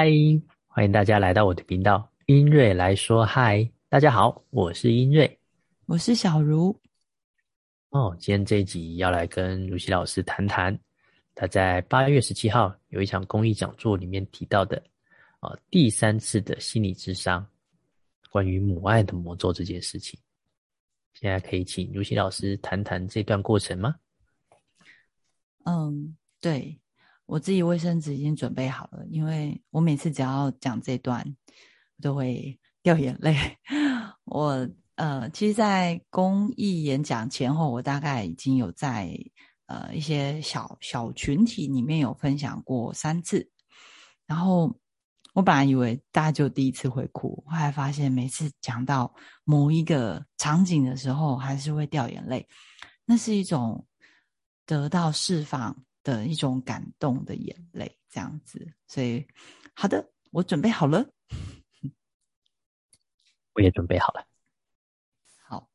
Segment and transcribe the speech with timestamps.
[0.00, 0.06] 嗨，
[0.68, 3.68] 欢迎大家来到我的频道，音瑞来说嗨。
[3.88, 5.40] 大家好，我是音瑞，
[5.86, 6.70] 我是小茹。
[7.88, 10.78] 哦，今天这一集要来跟如熙老师谈谈，
[11.34, 14.80] 他在八月十七号有一场公益讲座里面提到的，
[15.40, 17.44] 啊，第三次的心理智商，
[18.30, 20.16] 关于母爱的魔咒这件事情。
[21.12, 23.96] 现在可以请如熙老师谈谈这段过程吗？
[25.64, 26.78] 嗯，对。
[27.28, 31.22] 我自己卫生纸已经准备好了，因为我每次只要讲这段，
[31.98, 33.36] 我都会掉眼泪。
[34.24, 39.14] 我呃，其实，在公益演讲前后，我大概已经有在
[39.66, 43.46] 呃一些小小群体里面有分享过三次。
[44.26, 44.74] 然后
[45.34, 52.48] 我本来以为大家就第一次会哭，后来发现每次讲到某一个场景的时候，还是会掉眼泪。
[53.04, 53.86] 那是一种
[54.64, 55.76] 得到释放。
[56.08, 59.28] 的一种感动的眼泪，这样子，所以
[59.74, 61.06] 好的，我准备好了，
[63.52, 64.26] 我也准备好了。
[65.46, 65.68] 好，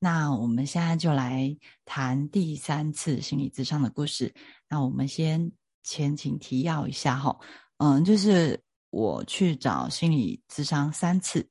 [0.00, 4.34] 那我们现在就来谈第三次心理智商的故事。
[4.68, 5.52] 那我们先
[5.84, 7.38] 前情提要一下哈，
[7.76, 11.48] 嗯，就是我去找心理智商三次，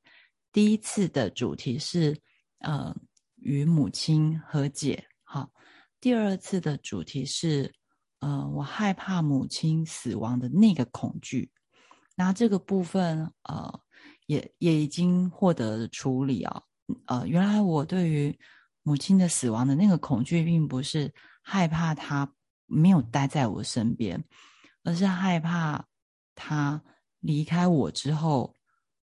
[0.52, 2.20] 第一次的主题是
[2.58, 2.94] 呃
[3.36, 5.50] 与母亲和解，好，
[6.02, 7.72] 第二次的主题是。
[8.20, 11.50] 呃，我害怕母亲死亡的那个恐惧，
[12.16, 13.80] 那这个部分呃，
[14.26, 16.62] 也也已经获得处理啊。
[17.06, 18.38] 呃，原来我对于
[18.82, 21.12] 母亲的死亡的那个恐惧，并不是
[21.42, 22.30] 害怕她
[22.66, 24.22] 没有待在我身边，
[24.84, 25.86] 而是害怕
[26.34, 26.82] 她
[27.20, 28.54] 离开我之后，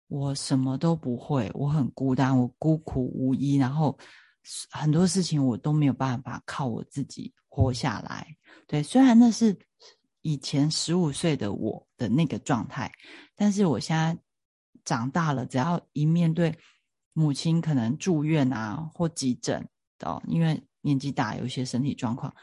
[0.07, 3.97] 我什么都不会，我很孤单，我孤苦无依，然后
[4.71, 8.27] 很多事情我都没有办法靠我自己活下来。
[8.67, 9.57] 对，虽然那是
[10.21, 12.91] 以前十五岁的我的那个状态，
[13.35, 14.17] 但是我现在
[14.83, 16.57] 长大了，只要一面对
[17.13, 19.67] 母亲可能住院啊或急诊
[19.99, 22.33] 哦，因为年纪大，有一些身体状况，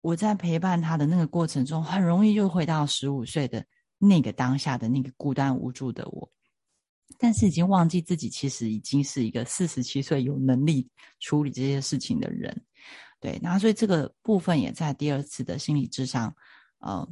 [0.00, 3.64] 我在陪伴他的那个过程中，很容易就回到十五岁的
[3.98, 6.30] 那个当下的那个孤单无助的我，
[7.18, 10.88] 但是已经忘记自己其实已经是一个四十七岁有能力
[11.20, 12.64] 处理这些事情的人。
[13.20, 16.34] 对，那所以这个部分也在第二次的心理智商，
[16.78, 17.08] 呃，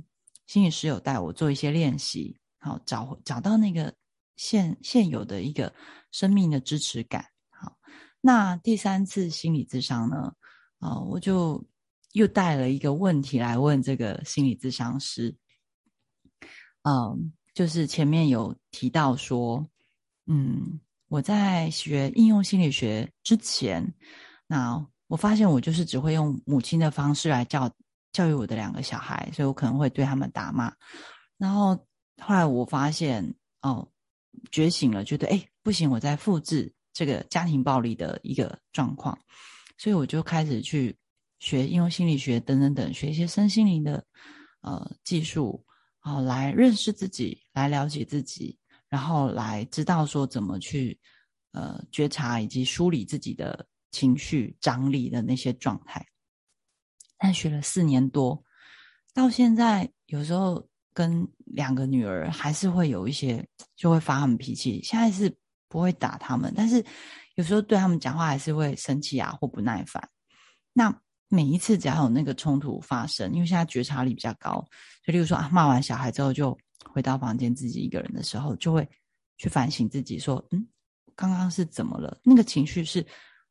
[0.47, 3.95] 心理师有带我做一些练习，好找找到那个
[4.37, 5.73] 现现有的一个
[6.11, 7.25] 生命的支持感。
[7.51, 7.79] 好，
[8.21, 10.35] 那第三次心理智商呢，
[10.81, 11.65] 啊，我就
[12.13, 15.35] 又带了一个问题来问这个心理智商师，
[16.83, 19.67] 嗯，就是前面有提到说，
[20.27, 23.95] 嗯，我在学应用心理学之前，
[24.47, 24.87] 那。
[25.09, 27.71] 我发现我就是只会用母亲的方式来教
[28.13, 30.75] 教育我的两个小孩，所以我可能会对他们打骂。
[31.37, 31.75] 然后
[32.19, 33.23] 后来我发现
[33.61, 33.87] 哦，
[34.51, 39.19] 觉醒了，觉得哎不行，我在复制这个家庭暴力的一个状况，
[39.77, 40.97] 所以我就开始去
[41.41, 44.03] 学应用心理学等等等，学一些身心灵的
[44.63, 45.63] 呃技术，
[45.99, 48.59] 啊，来认识自己，来了解自己，
[48.93, 50.97] 然后来知道说怎么去
[51.51, 53.67] 呃觉察以及梳理自己的。
[53.95, 56.03] 情绪张力的那些状态，
[57.19, 58.43] 但学了四年多，
[59.13, 64.81] 到现在有时候跟两个女儿还是会有一些，就会发他们脾气。
[64.83, 65.37] 现在是
[65.69, 66.83] 不会打他们，但是
[67.35, 70.03] 有时候对他们讲话还是会生气啊或不耐烦。
[70.73, 70.91] 那
[71.29, 74.65] 每一次只要有那个冲突发生，因为现在觉察力比较高，
[75.05, 76.57] 就例如说啊骂完小孩之后就
[76.93, 78.89] 回到房间自己一个人的时候，就会
[79.37, 80.69] 去反省自己，说嗯，
[81.17, 82.21] 刚刚是怎么了？
[82.23, 83.05] 那个情绪是。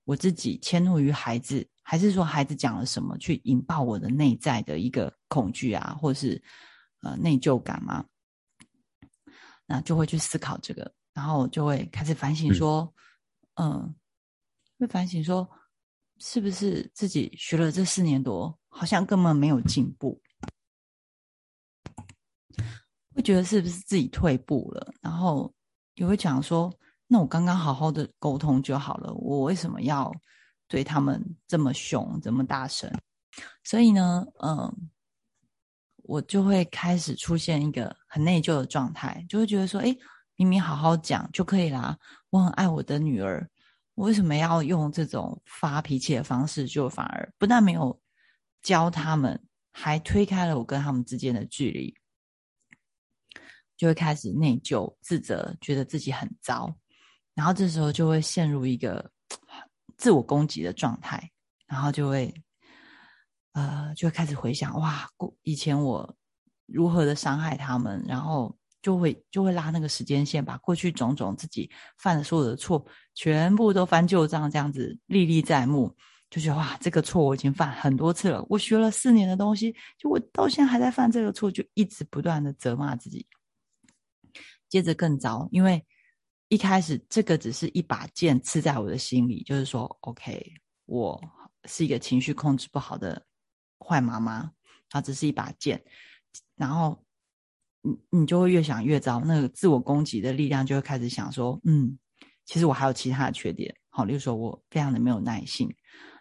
[0.04, 6.42] 我自己迁怒于孩子，还是说孩子讲了什么去引爆我的内在的一个恐惧啊，或是
[7.04, 8.04] 呃内疚感吗？
[9.68, 12.92] 那就会去思考这个，然后就会开始反省说，
[13.54, 13.94] 嗯，
[14.80, 15.48] 会反省说，
[16.18, 20.20] 是不是自己学了这四年多，好像根本没有进步？
[23.16, 24.94] 会觉得是不是自己退步了？
[25.02, 25.54] 然后
[25.96, 26.72] 也会讲说。
[27.14, 30.10] 那我刚刚好好的沟通就好了，我为什么要
[30.70, 32.90] 对他们这么凶、这么大声？
[33.66, 34.90] 所以呢，嗯，
[36.04, 39.94] 我就会开始出现一个很内疚的状态，就会觉得说，哎，
[40.38, 41.98] 明明好好讲就可以啦，
[42.30, 43.46] 我很爱我的女儿，
[43.96, 46.66] 我为什么要用这种发脾气的方式？
[46.66, 48.00] 就反而不但没有
[48.62, 49.38] 教他们，
[49.74, 51.94] 还推开了我跟他们之间的距离，
[53.82, 56.72] 就会开始内疚、自责，觉得自己很糟。
[57.34, 59.10] 然后这时候就会陷入一个
[59.98, 61.32] 自我攻击的状态，
[61.66, 62.32] 然后就会
[63.54, 65.10] 呃，就会开始回想哇，
[65.42, 66.16] 以前我
[66.68, 71.68] 如何的伤害他们，然后就会就会拉那个时间线，把过去种种自己
[71.98, 72.86] 犯的所有的错，
[73.16, 75.92] 全部都翻旧账，这样子历历在目，
[76.30, 83.26] 就觉得哇，这个错我已经犯很多次了，我学了四年的东西，就我到现在还在犯这个错，就一直不断的责骂自己。
[84.72, 85.86] 接着更糟，因为
[86.48, 90.42] 一开始这个只是一把剑刺在我的心里，就是说，OK，
[90.86, 91.22] 我
[91.66, 93.22] 是一个情绪控制不好的
[93.86, 94.50] 坏妈妈，
[94.90, 95.84] 它只是一把剑，
[96.56, 97.04] 然后
[97.82, 102.00] 你你就会越想越糟，那个自我攻击的力量就会开始想说，嗯，
[102.46, 105.70] 其实我还有其他的缺点，好，例如说我非常的没有耐性，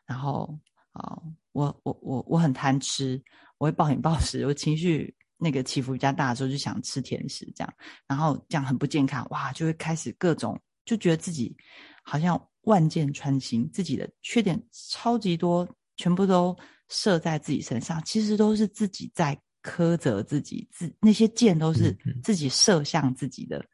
[0.05, 0.59] 然后
[0.91, 3.23] 啊，我我我我很贪吃，
[3.59, 5.15] 我会暴饮暴食，我情绪。
[5.41, 7.75] 那个起伏比较大的时候，就想吃甜食，这样，
[8.07, 11.57] 然后这样很不健康，哇，就会开始各种，就觉得自己
[12.03, 15.67] 好像万箭穿心，自己的缺点超级多，
[15.97, 16.57] 全部都
[16.89, 23.65] 射在自己身上，其实都是自己在苛责自己，自那些箭都是自己射向自己的，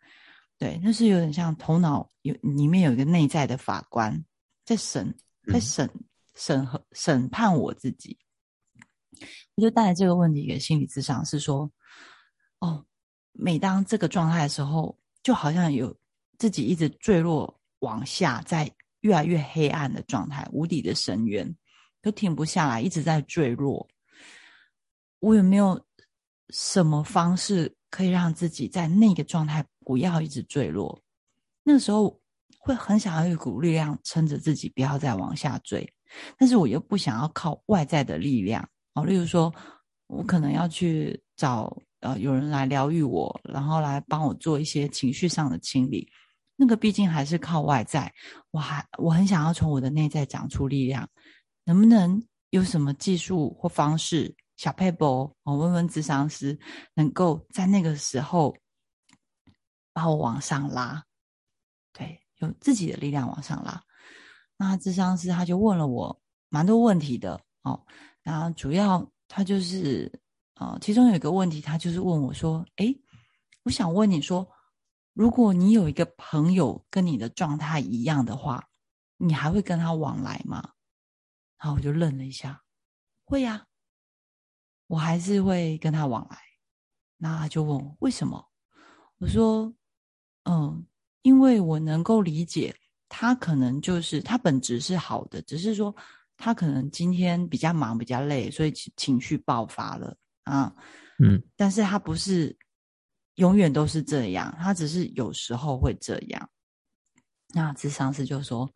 [0.58, 4.24] 对，那是有点像头脑有里面有一个内在的法官
[4.64, 5.14] 在审，
[5.52, 5.90] 在审
[6.34, 8.18] 审核审判我自己。
[9.54, 11.70] 我就带着这个问题给心理咨商，是说，
[12.60, 12.84] 哦，
[13.32, 15.96] 每当这个状态的时候，就好像有
[16.38, 18.70] 自己一直坠落往下，在
[19.00, 21.56] 越来越黑暗的状态，无底的深渊，
[22.02, 23.88] 都停不下来，一直在坠落。
[25.20, 25.80] 我有没有
[26.50, 31.00] 什么方式可以让自己在那个状态不要一直坠落？
[31.62, 32.20] 那时候
[32.58, 35.92] 会很想要一股力量撑着自己，不要再往下坠，
[36.36, 38.68] 但是我又不想要靠外在的力量。
[38.96, 39.54] 哦，例如说，
[40.06, 41.70] 我可能要去找
[42.00, 46.10] 呃有人来疗愈我，然后来帮我做一些情绪上的清理。
[46.56, 48.10] 那个毕竟还是靠外在，
[48.50, 51.06] 我还我很想要从我的内在长出力量。
[51.64, 56.58] 能不能有什么技术或方式，小佩伯，我问问智商师，
[56.94, 58.56] 能够在那个时候
[59.92, 61.04] 把我往上拉？
[61.92, 63.82] 对，有自己的力量往上拉。
[64.56, 66.18] 那智商师他就问了我
[66.48, 67.84] 蛮多问题的哦。
[68.26, 70.10] 然后主要他就是，
[70.54, 72.92] 呃，其中有一个问题，他就是问我说：“哎，
[73.62, 74.44] 我想问你说，
[75.12, 78.66] 如果你有一个朋友跟你的状态一样的话，
[79.16, 80.72] 你还会跟他往来吗？”
[81.62, 82.60] 然后我就愣了一下，
[83.24, 83.64] 会呀，
[84.88, 86.36] 我还是会跟他往来。
[87.18, 88.44] 那他就问我为什么？
[89.18, 89.72] 我说
[90.50, 90.84] ：“嗯，
[91.22, 92.74] 因为我能够理解
[93.08, 95.94] 他可能就是他本质是好的，只是说。”
[96.36, 100.74] 他可能今天比较忙，比较累，所以情情绪爆发了啊。
[101.18, 102.54] 嗯，但是他不是
[103.36, 106.50] 永远都是这样，他只是有时候会这样。
[107.54, 108.70] 那智商师就说：“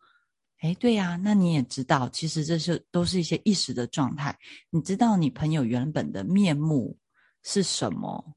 [0.61, 4.35] 哎，对呀，那你也知道，其实这是都是一些一时的状态。
[4.71, 6.97] 你知道你朋友原本的面目
[7.43, 8.35] 是什么？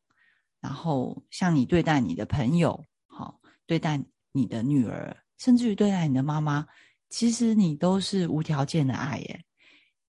[0.61, 6.67] 然后像你对待你的朋友，好对待你的女儿，甚至于对待你的妈妈。”
[7.09, 9.45] 其实你都是无条件的爱耶，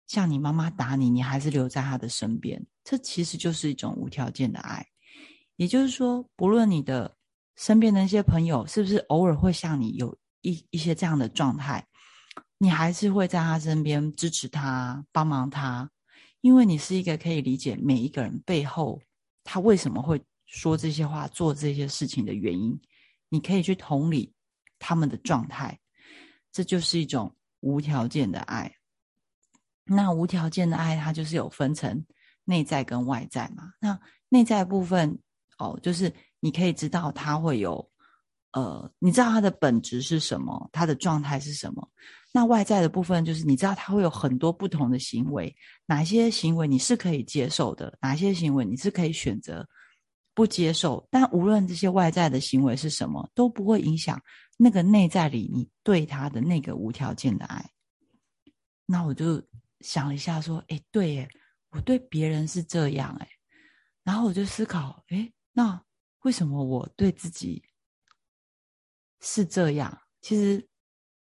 [0.08, 4.86] 像你妈妈打你，你还是留在她的身边，这其实就是一种无条件的爱。
[5.56, 7.16] 也就是说，不论你的
[7.56, 11.86] 身边的那些朋友是不是偶尔会像你有一一些这样的状态，
[12.58, 15.90] 你还是会在他身边支持他、帮忙他，
[16.42, 19.02] 因为你是一个可以理解每一个人背后
[19.44, 22.80] 他为什么会说这些话、做这些事情的原因，
[23.30, 24.34] 你可以去同理
[24.78, 25.80] 他们的状态。
[26.56, 28.74] 这就是一种无条件的爱。
[29.84, 32.06] 那无条件的爱，它就是有分成
[32.46, 33.74] 内在跟外在嘛。
[33.78, 35.20] 那内在部分
[35.58, 37.92] 哦，就是你可以知道它会有，
[38.54, 41.92] 呃，你知道它的本质是什么，它的状态是什么。
[42.32, 45.54] 那外在的部分就是你知道它会有很多不同的行为，
[45.86, 49.68] 哪些行为你是可以接受的，哪些行为你是可以选择。
[50.36, 54.22] 不接受，但无论这些外在的行为是什么，都不会影响
[54.58, 57.72] 那个内在里你对他的那个无条件的爱。
[58.86, 59.42] 那我就
[59.80, 61.30] 想了一下，说：“哎，对耶，
[61.70, 63.28] 我对别人是这样哎。”
[64.04, 65.82] 然后我就思考：“哎，那
[66.24, 67.64] 为什么我对自己
[69.22, 70.68] 是这样？”其实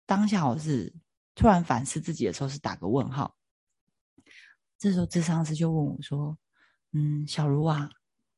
[0.06, 0.94] 当下我是
[1.35, 3.37] 突然反思自己的时候，是打个问号。
[4.78, 6.38] 这时候智商师就问我说
[6.94, 7.90] ：“嗯，小茹啊。”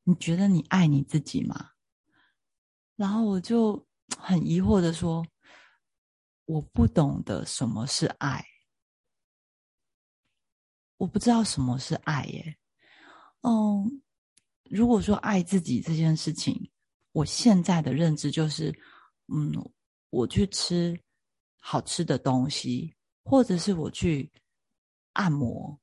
[0.07, 1.71] 你觉得你爱你自己吗？
[2.95, 3.85] 然后我就
[4.17, 5.25] 很疑惑的说
[6.45, 8.45] ：“我不懂得什么是爱，
[10.97, 12.55] 我不知道什么是爱耶。”
[13.41, 14.01] 嗯，
[14.69, 16.71] 如果说爱自己这件事情，
[17.11, 18.71] 我现在的认知就是，
[19.27, 19.51] 嗯，
[20.11, 20.97] 我去吃
[21.59, 24.31] 好吃的东西，或者是我去
[25.13, 25.79] 按摩，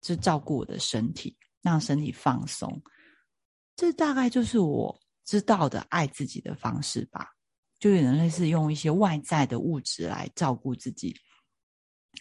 [0.00, 2.82] 就照顾我的身体，让身体放松。
[3.76, 7.28] 这大概就是我知道的爱自己的方式吧，
[7.78, 11.14] 就有点类似用一些外在的物质来照顾自己。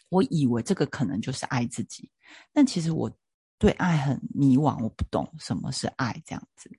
[0.09, 2.11] 我以为这个可能就是爱自己，
[2.51, 3.09] 但其实我
[3.57, 6.69] 对爱很迷惘，我不懂什么是爱这样子。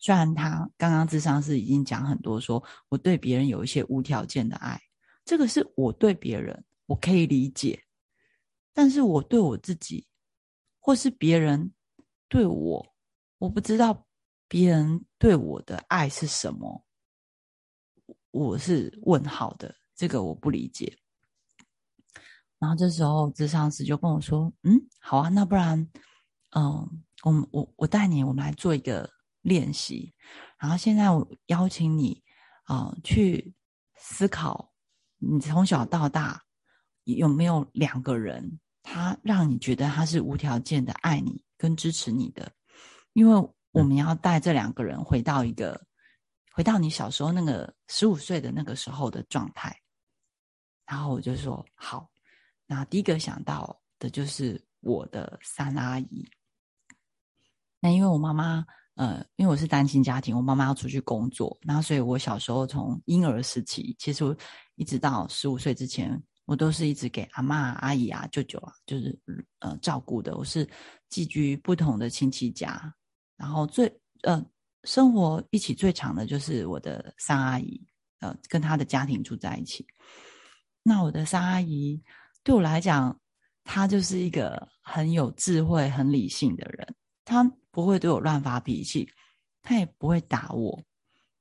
[0.00, 4.80] 虽然他刚刚智商是已经讲很多，说我对别人有一些无条件的爱，
[5.24, 7.84] 这个是我对别人我可以理解，
[8.72, 10.08] 但是我对我自己，
[10.80, 11.72] 或是别人
[12.28, 12.89] 对我，
[13.40, 14.06] 我不知道
[14.48, 16.84] 别人对我的爱是什么，
[18.32, 20.98] 我是问号的，这个我不理解。
[22.58, 25.90] 然后这时候，智商师就跟我说：“嗯，好啊，那不然，
[26.50, 29.08] 嗯，我我我带你，我们来做一个
[29.40, 30.14] 练习。
[30.58, 32.22] 然后现在我邀请你，
[32.64, 33.54] 啊，去
[33.96, 34.70] 思考，
[35.16, 36.42] 你从小到大
[37.04, 42.52] 有没有两个人，他让你觉得他是无条件的爱你跟支持你的？
[43.12, 45.80] 因为我们要带这两个人回到一个，
[46.52, 49.76] 回到你小时候那个十五岁的那个时候的状态。
[50.86, 52.10] 然后我就说好。”
[52.66, 56.24] 那第一个想到的就是我的三阿姨。
[57.80, 58.64] 那因为我妈妈，
[58.94, 64.36] 呃，因为我是单亲家庭，我妈妈要出去工作，然后所以我小时候从婴儿时期，其实
[64.76, 69.20] 一直到十五岁之前，我都是一直给阿妈、阿姨啊、舅舅啊，就是
[69.58, 70.36] 呃照顾的。
[70.36, 70.68] 我是
[71.08, 72.94] 寄居不同的亲戚家，
[73.40, 73.90] 然后最
[74.22, 74.44] 呃
[74.84, 77.80] 生活一起最长的就是我的三阿姨，
[78.20, 79.86] 呃，跟她的家庭住在一起。
[80.82, 82.02] 那我的三阿姨。
[82.42, 83.20] 对我来讲，
[83.64, 86.94] 她就是一个很有智慧、很理性的人。
[87.22, 89.06] 她不会对我乱发脾气，
[89.60, 90.82] 她也不会打我。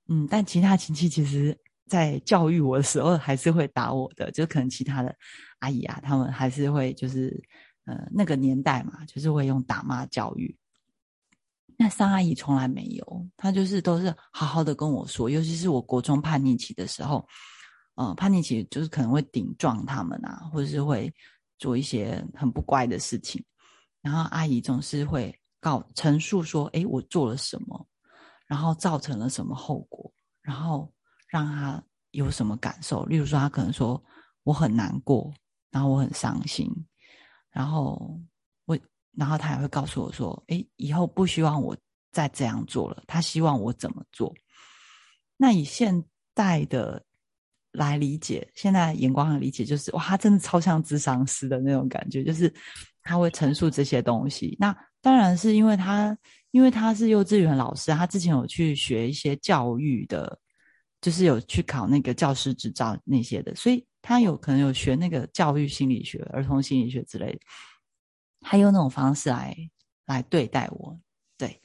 [0.10, 4.29] 嗯，但其他亲戚其实，在教育我的时候，还是会打我的。
[4.32, 5.15] 就可能其他的
[5.60, 7.41] 阿姨啊，他们还是会，就是
[7.86, 10.53] 呃，那个年代嘛，就是会用打骂教育。
[11.82, 17.26] 那三阿姨从来没有，她就是都是好好的跟我说，尤其是我国中叛逆期的时候。
[18.02, 21.14] 嗯，叛逆期就是可能会顶撞他们啊，或者是会
[21.58, 23.44] 做一些很不乖的事情。
[24.02, 27.88] 然后阿姨总是会告陈述说：“哎，我做了什么，
[28.48, 30.10] 然后造成了什么后果，
[30.42, 30.90] 然后
[31.28, 33.04] 让他有什么感受。
[33.06, 34.02] 例如说，他可能说
[34.44, 35.34] 我很难过，
[35.70, 36.70] 然后我很伤心，
[37.52, 38.18] 然后，
[39.20, 41.78] 然后他也会告诉我说：，哎，以后不希望我
[42.12, 43.04] 再这样做了。
[43.06, 44.34] 他希望我怎么做？
[45.38, 47.04] 那以现代的。
[47.74, 52.52] 来理解，现在眼光的理解就是哇，他真的超像智商师的那种感觉，就是
[53.04, 54.58] 他会陈述这些东西。
[54.60, 56.18] 那当然是因为他，
[56.50, 60.36] 因为他是幼稚园老师，他之前有去学一些教育的，
[61.00, 67.40] 就是有去考那个教师执照那些的，所以他有可能有学那个教育心理学、儿童心理学之类的，
[68.41, 69.55] 他用那种方式来
[70.05, 71.00] 来对待我。
[71.38, 71.62] 对，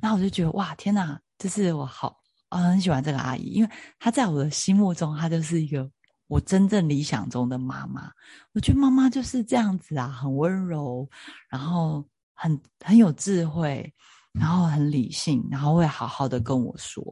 [0.00, 2.20] 那我就觉得哇，天哪，这是我好。
[2.48, 5.90] 我很喜欢这个阿姨，因为她在我的心目中，她就是一个
[6.28, 8.10] 我真正理想中的妈妈。
[8.52, 11.06] 我觉得妈妈就是这样子啊，很温柔，
[11.50, 13.92] 然后很很有智慧，
[14.32, 17.02] 然后很理性，然后会好好的跟我说。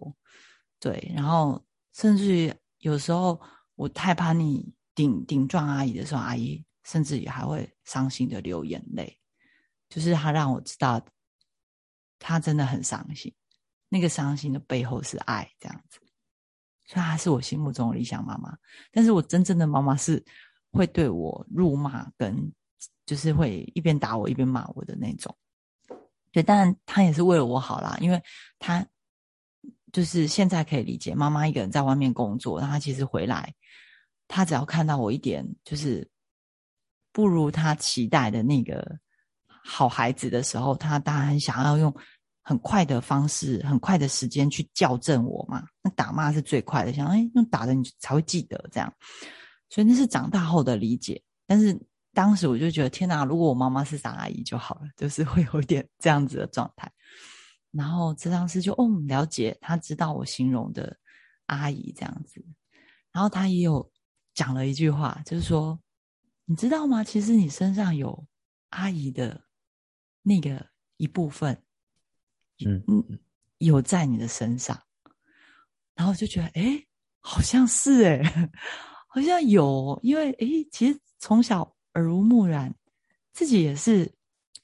[0.79, 1.63] 对，然后
[1.95, 3.39] 甚至于有时候
[3.75, 9.19] 我太怕你顶顶撞阿姨的时候，阿姨甚至也还会伤心的流眼泪，
[9.89, 11.05] 就是他让我知道，
[12.19, 13.35] 他真的很伤心。
[13.89, 16.01] 那个伤心的背后是爱，这样子，
[16.85, 18.57] 所以她是我心目中的理想妈妈。
[18.91, 20.25] 但是我真正的妈妈是
[20.73, 22.53] 会对我辱骂，跟
[23.07, 25.37] 就是会一边打我一边骂我的那种。
[26.33, 28.21] 对，当然她也是为了我好啦，因为
[28.59, 28.85] 她
[29.93, 33.55] 就是现在可以理解，妈妈一个人在外面工作，然后其实回来，
[34.27, 36.11] 她只要看到我一点就是
[37.15, 38.85] 不如他期待的那个
[39.49, 41.95] 好孩子的时候，他当然想要用。
[42.47, 45.65] 很快的方式，很快的时间去校正我嘛？
[45.81, 48.93] 那打骂是最快的，想哎，用打的你才会记得这样。
[49.71, 51.75] 所以那是长大后的理解，但是
[52.13, 56.93] 当时我就觉得天哪，如果我妈妈是傻阿姨就好了，就是会有一点这样子的状态。
[57.71, 60.95] 然后这张师就哦了解，他知道我形容的
[61.47, 62.45] 阿姨这样子，
[63.11, 63.91] 然后他也有
[64.35, 65.81] 讲了一句话，就是说
[66.45, 67.03] 你知道吗？
[67.03, 68.27] 其实你身上有
[68.71, 69.45] 阿姨的
[70.23, 71.61] 那个一部分。
[72.65, 73.19] 嗯嗯，
[73.59, 74.81] 有在你的身上，
[75.97, 76.87] 然后就觉得，哎，
[77.19, 78.51] 好像是哎，
[79.09, 82.73] 好像有，因为哎，其实从小耳濡目染，
[83.33, 84.15] 自己也是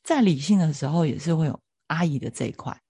[0.05, 2.81] 在理性的时候也是会有阿姨的这一块，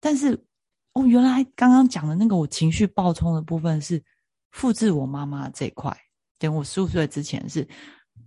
[0.00, 0.46] 但是
[0.94, 4.02] 哦，原来刚刚讲的那个我情绪爆冲的部分是
[4.50, 5.94] 复制我妈妈这一块，
[6.38, 7.68] 等我十五岁之前是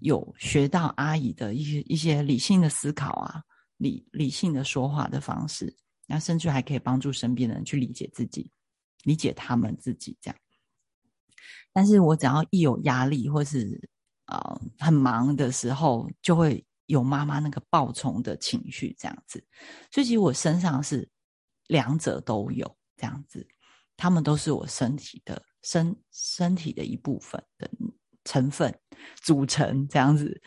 [0.05, 3.41] 有学到阿姨的一些一些理性的思考啊，
[3.77, 5.75] 理理性的说话的方式。
[6.05, 8.51] 那甚至还可以帮助身边的人去理解自己，
[9.03, 10.37] 理解他们自己这样。
[11.73, 13.89] 但是我只要一有压力或是
[14.27, 19.43] 呃很忙的时候，就会有妈妈那个暴冲的情绪这样子。
[19.91, 21.09] 所以其实我身上是
[21.65, 23.47] 两者都有这样子，
[23.97, 27.67] 他们都是我身体的身身体的一部分的
[28.25, 28.77] 成分
[29.21, 30.41] 组成这样子。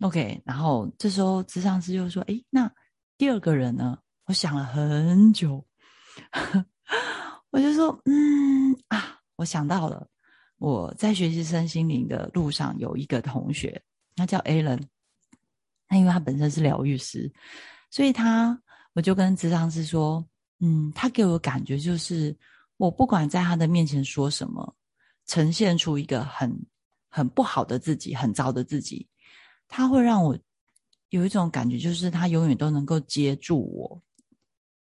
[0.00, 2.70] OK，然后这时候智商师就说：“哎，那
[3.18, 5.66] 第二个人呢？”我想了很久，
[7.50, 10.08] 我就说：“嗯啊，我想到了。”
[10.58, 13.80] 我在学习身心灵的路上，有一个同学，
[14.16, 14.82] 他叫 Alan。
[15.88, 17.32] 那因为他本身是疗愈师，
[17.90, 18.60] 所以他
[18.92, 20.22] 我就跟智商师说
[20.60, 22.36] ：“嗯，他给我感觉就是，
[22.76, 24.76] 我不管在他的面前说什么，
[25.26, 26.52] 呈现出一个很
[27.08, 29.08] 很不好的自己，很糟的自己，
[29.66, 30.38] 他会让我
[31.10, 34.02] 有一种感觉，就是他永远都能够接住我，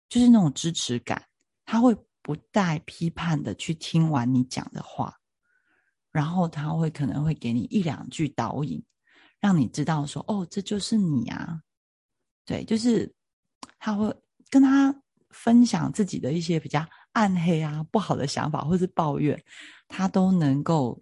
[0.09, 1.23] 就是那种支持感。
[1.65, 5.15] 他会不带批判的去听完你讲的话。”
[6.13, 8.83] 然后他会可能会给你一两句导引，
[9.39, 11.61] 让你知道说哦，这就是你啊。
[12.47, 13.15] 对，就是
[13.79, 14.15] 他会
[14.49, 14.95] 跟他
[15.29, 19.39] 分享自己的一些比较暗黑啊、不好的想法或是抱怨，
[19.89, 20.99] 他都能够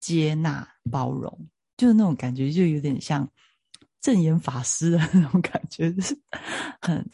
[0.00, 3.28] 接纳包容，就是那种感觉，就有点像
[4.00, 6.18] 正言法师的 那种感觉，就是
[6.80, 7.04] 很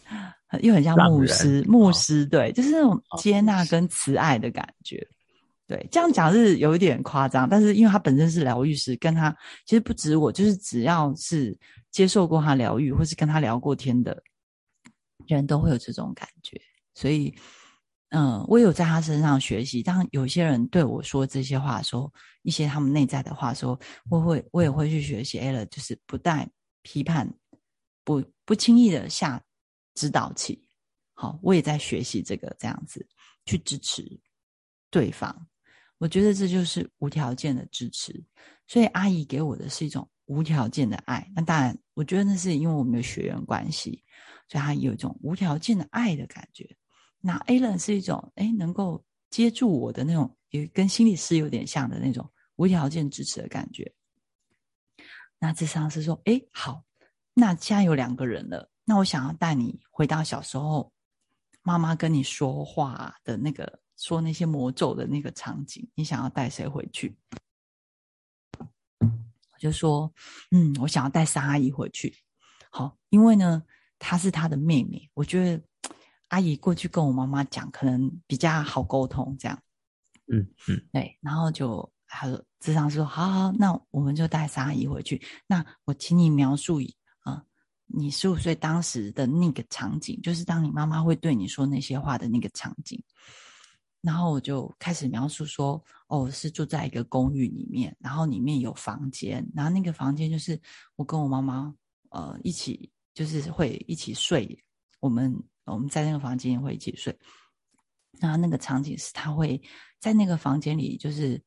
[0.46, 5.06] 很又很像牧师，牧师对，就是那种接纳跟慈爱的感觉。
[5.66, 9.34] 对，这样讲是有一点夸张，但是因为他本身是疗愈师，跟他
[9.64, 11.56] 其实不止我，就是只要是
[11.90, 14.22] 接受过他疗愈或是跟他聊过天的
[15.26, 16.60] 人都会有这种感觉，
[16.94, 17.34] 所以，
[18.14, 19.82] 嗯，我有在他身上学习。
[19.82, 23.78] 当有些人对我说这些话，说一些他们内在的话，说
[24.10, 25.38] 我会我也会去学习。
[25.38, 26.46] 哎了，就是不带
[26.82, 27.32] 批判，
[28.04, 29.42] 不不轻易的下
[29.94, 30.62] 指导器。
[31.14, 33.06] 好，我也在学习这个这样子
[33.46, 34.20] 去支持
[34.90, 35.46] 对方。
[35.96, 38.22] 我觉得这就是无条件的支持，
[38.66, 41.26] 所以阿姨给我的是一种无条件的爱。
[41.34, 44.04] 那当然，我觉得那是因为我们的血缘关系，
[44.50, 46.76] 所以她有一种无条件的爱的感觉。
[47.22, 53.90] 那 a l a n 是一种哎，能够接住我的那种，也跟心理师有点像的那种无条件支持的感觉。
[55.38, 56.84] 那智商是说，哎，好，
[57.32, 60.92] 那现在有两个人了，那我想要带你回到小时候，
[61.62, 63.80] 妈妈跟你说话的那个。
[63.94, 67.16] 说那些魔咒的那个场景，你想要带谁回去？
[68.58, 70.12] 我就说，
[70.50, 72.12] 嗯，我想要带三阿姨回去。
[72.68, 73.62] 好，因为呢，
[74.00, 75.62] 她是她的妹妹，我觉得
[76.32, 79.36] 阿姨过去跟我妈妈讲，可能比较好沟通。
[79.38, 79.62] 这样，
[80.32, 81.18] 嗯嗯，对。
[81.20, 85.20] 然后就还有智商说，好好，那我们就带三阿姨回去。
[85.46, 87.44] 那我请你描述一啊，
[87.84, 93.02] 你十五岁当时的那个场景，就是当你妈妈会对你说那些话的那个场景。
[94.00, 100.58] 然后我就开始描述说，哦，是住在一个公寓里面，然后里面有房间，然后那个房间就是
[100.96, 101.74] 我跟我妈妈
[102.08, 104.58] 呃一起，就是会一起睡，
[104.98, 107.18] 我们我们在那个房间会一起睡。
[108.20, 109.60] 然后那个场景是他会
[109.98, 111.42] 在那个房间里，就是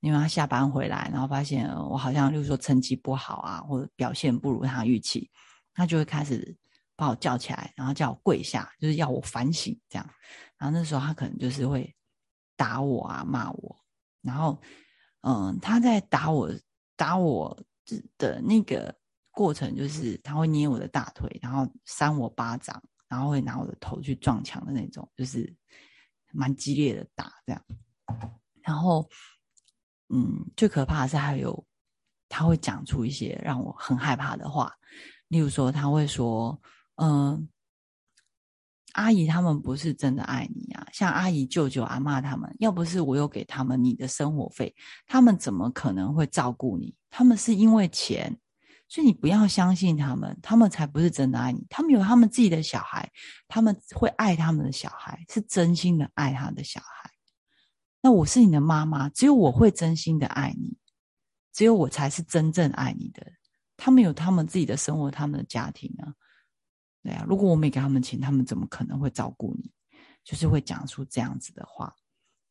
[0.00, 5.30] 因为他下班回来，然后发现我好像就是说成绩不好啊，或者表现不如他预期，
[5.72, 6.56] 他就会开始
[6.96, 10.10] 把我叫起来，然后叫我跪下，就是要我反省这样。
[10.56, 11.94] 然后那时候他可能就是会
[12.56, 13.76] 打我啊，骂我。
[14.22, 14.58] 然后，
[15.20, 16.50] 嗯，他在打我
[16.96, 17.58] 打我
[18.16, 18.94] 的那个
[19.30, 25.54] 过程，就是他会捏我的大腿，然后扇我巴掌，然后会拿我的头去撞墙的那种，就是
[26.32, 27.64] 蛮激烈的打这样。
[28.62, 29.08] 然后，
[30.08, 31.66] 嗯，最可怕的是还有
[32.28, 34.72] 他会讲出一些让我很害怕的话，
[35.28, 36.60] 例如说他会说，
[36.96, 37.48] 嗯。
[38.92, 44.72] 阿姨他们不是真的爱你啊，像阿姨、舅舅、阿妈他们，要不是我有给他们你的生活费，
[45.04, 46.94] 他们怎么可能会照顾你？
[47.10, 48.38] 他们是因为钱，
[48.88, 51.66] 所以你不要相信他们，他们才不是真的爱你。
[51.68, 53.10] 他们有他们自己的小孩，
[53.48, 57.10] 他们会爱他们的小孩，是真心的爱他的小孩。
[58.00, 60.76] 那我是你的妈妈，只有我会真心的爱你，
[61.52, 63.26] 只有我才是真正爱你的。
[63.76, 66.14] 他们有他们自己的生活，他们的家庭啊。
[67.02, 69.72] 对啊，如果我没给他们钱，他们怎么可能会照顾你？
[70.22, 71.94] 就是会讲出这样子的话，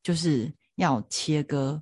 [0.04, 1.82] 就是要切割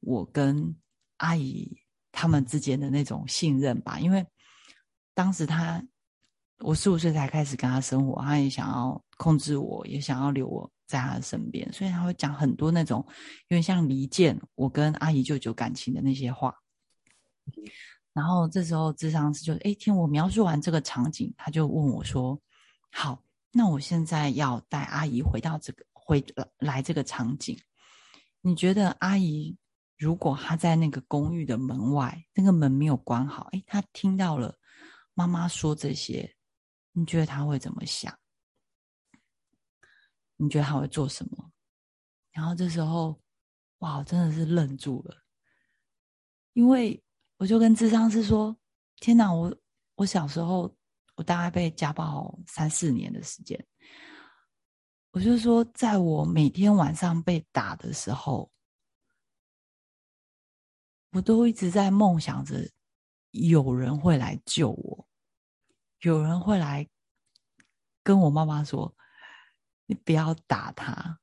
[0.00, 0.76] 我跟
[1.16, 1.81] 阿姨
[2.12, 3.98] 他们之间的那种信任吧。
[3.98, 4.24] 因为
[5.14, 5.82] 当时他
[6.58, 13.04] 我十五岁才开始跟他生活，他也想要控制我，也想要留我在他的身边，所以他会讲很多那种
[13.48, 16.54] 有点像离间我跟阿姨舅舅感情的那些话。
[18.12, 22.38] 然后这时候智商师就哎听我描述完这个场景，他就问我说
[22.92, 26.22] ：“好，那我现在要带阿姨回到这个回
[26.58, 27.58] 来这个场景，
[28.42, 29.56] 你觉得阿姨
[30.02, 34.58] 如果他在那个公寓的门外，那个门没有关好，哎，他听到了
[35.14, 36.34] 妈妈说这些，
[36.90, 38.12] 你觉得他会怎么想？
[40.36, 41.52] 你觉得他会做什么？
[42.32, 43.20] 然后这时候，
[43.78, 45.16] 哇，真的是愣住了，
[46.54, 47.00] 因为
[47.36, 48.56] 我就跟智商是说
[48.98, 49.56] ：“天哪，我
[49.94, 50.74] 我小时候。”
[51.14, 53.62] 我大概被家暴三四年的时间，
[55.10, 58.50] 我就说，在我每天晚上被打的时候，
[61.12, 62.70] 我都一直在梦想着
[63.30, 65.06] 有人会来救我，
[66.00, 66.88] 有人会来
[68.02, 68.96] 跟我妈妈说
[69.86, 71.20] ：“你不要打他。”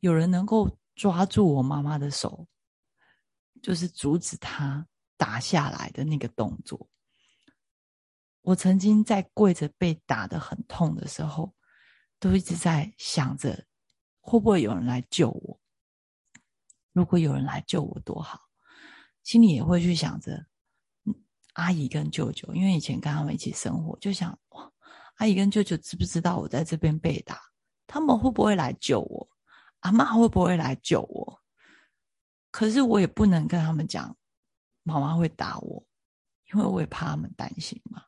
[0.00, 2.46] 有人能够抓住我妈妈的手，
[3.62, 6.88] 就是阻止他打下来的那个动作。
[8.42, 11.54] 我曾经在跪着被打的很痛的时候，
[12.18, 13.66] 都一直在想着
[14.20, 15.60] 会不会有人来救我。
[16.92, 18.47] 如果有人来救我多好，
[19.28, 20.46] 心里也会去想着
[21.52, 24.38] 阿姨跟舅舅，因为以前跟他们一起生活，就想，
[25.16, 27.38] 阿姨跟舅舅知不知道我在这边被打？
[27.86, 29.28] 他们会不会来救我？
[29.80, 31.42] 阿妈会不会来救我？
[32.50, 34.16] 可是我也不能跟他们讲
[34.82, 35.86] 妈妈会打我，
[36.54, 38.02] 因为我也怕他们担心嘛。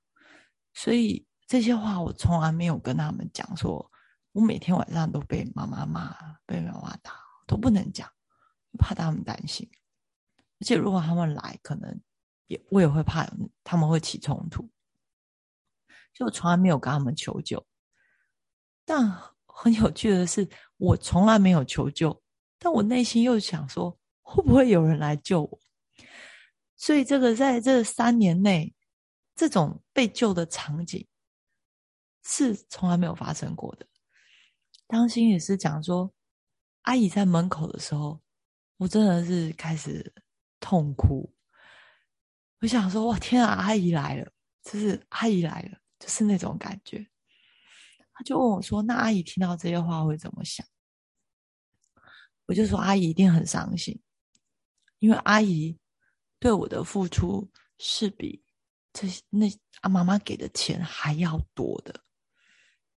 [0.72, 3.90] 所以这些话我从来没有跟他们讲，说
[4.33, 7.12] 我每天晚上都被妈妈骂，被妈妈打，
[7.46, 8.11] 都不能讲，
[8.78, 9.70] 怕他们担心。
[10.61, 12.01] 而且如果他们来，可能
[12.46, 13.29] 也我也会怕
[13.64, 14.62] 他们会起冲突，
[16.14, 17.66] 所以我从来没有跟他们求救。
[18.85, 19.11] 但
[19.46, 22.23] 很有趣的是，我从来没有求救，
[22.59, 25.61] 但我内心又想说，会不会有人来救我？
[26.77, 28.75] 所以这个在这三年内。
[29.37, 31.09] 这种被救的场景
[32.23, 33.87] 是从来没有发生过的。
[34.87, 36.12] 当心理师讲说，
[36.83, 38.20] 阿姨在门口的时候，
[38.77, 40.12] 我真的是开始
[40.61, 41.35] 痛哭。
[42.61, 44.31] 我想说，哇，天啊，阿姨来了，
[44.62, 47.05] 就是阿姨来了，就是那种感觉。
[48.12, 50.66] 他就问我说：“那阿姨听到这些话会怎么想？”
[52.46, 53.99] 我就说：“阿姨一定很伤心，
[54.99, 55.79] 因为阿姨
[56.38, 58.44] 对我的付出是比……”
[58.92, 59.46] 这些那
[59.83, 62.03] 啊，妈妈给的钱还要多的，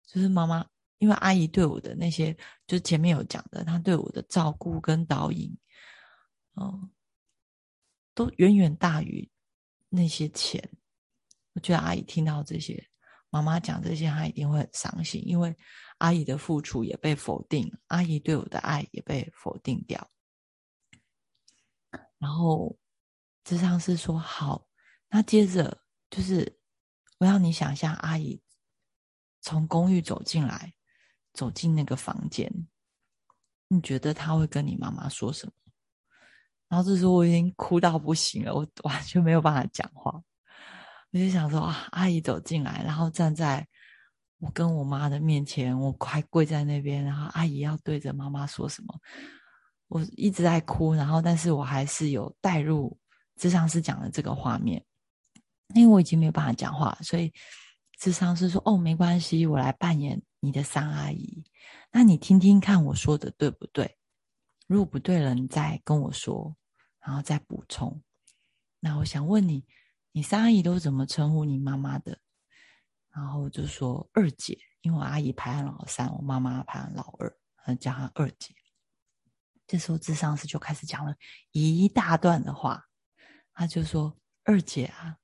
[0.08, 0.66] 就是妈妈，
[1.00, 2.34] 因为阿姨对我的那些，
[2.66, 5.54] 就是前面有讲的，她对我的照顾跟导引，
[6.56, 6.90] 嗯，
[8.14, 9.30] 都远远大于
[9.90, 10.62] 那些钱。
[11.54, 12.82] 我觉得阿姨听到这些，
[13.30, 15.56] 妈妈讲这些，她一定会很伤心，因为
[15.98, 20.10] 阿姨的付出也被否定，阿姨对我的爱也被否定掉。
[22.18, 22.78] 然后
[23.44, 24.68] 智商是说好。
[25.10, 26.60] 那接着就是，
[27.18, 28.42] 我要你想象阿姨
[29.42, 30.74] 从公寓走进来，
[31.34, 32.50] 走进那个房间，
[33.68, 35.54] 你觉得她会跟你妈妈说什么？
[36.72, 40.10] 然后这时候我已经哭到不行了，我 完全没有办法讲话。
[41.12, 43.68] 我就想说啊，阿姨走进来，然后站在
[44.40, 48.98] 我跟我妈的面前，我快跪在那边，然后阿姨要对着妈妈说什么？
[49.90, 52.98] 我一直在哭，然后但是我还是有带入
[53.36, 54.82] 智商师讲的这个画面。
[55.76, 57.34] 因为我已经没有办法讲话，所以
[58.00, 61.44] 智商是说：“哦，没关系，我来扮演你的三阿姨。
[61.92, 63.98] 那你听听看我说的对不对？
[64.68, 66.56] 如果不对了，你再跟我说，
[67.02, 68.02] 然后再补充。
[68.80, 69.66] 那我想问你，
[70.12, 72.18] 你三阿姨都怎么称呼你妈妈的？
[73.10, 78.54] 然后就说二姐，因为我阿姨排行老三，我妈妈排行老二，叫她二姐。
[79.68, 81.16] 这时候智商是就开始讲了
[81.52, 82.86] 一大段的话，
[83.54, 85.18] 他就说：二姐啊。”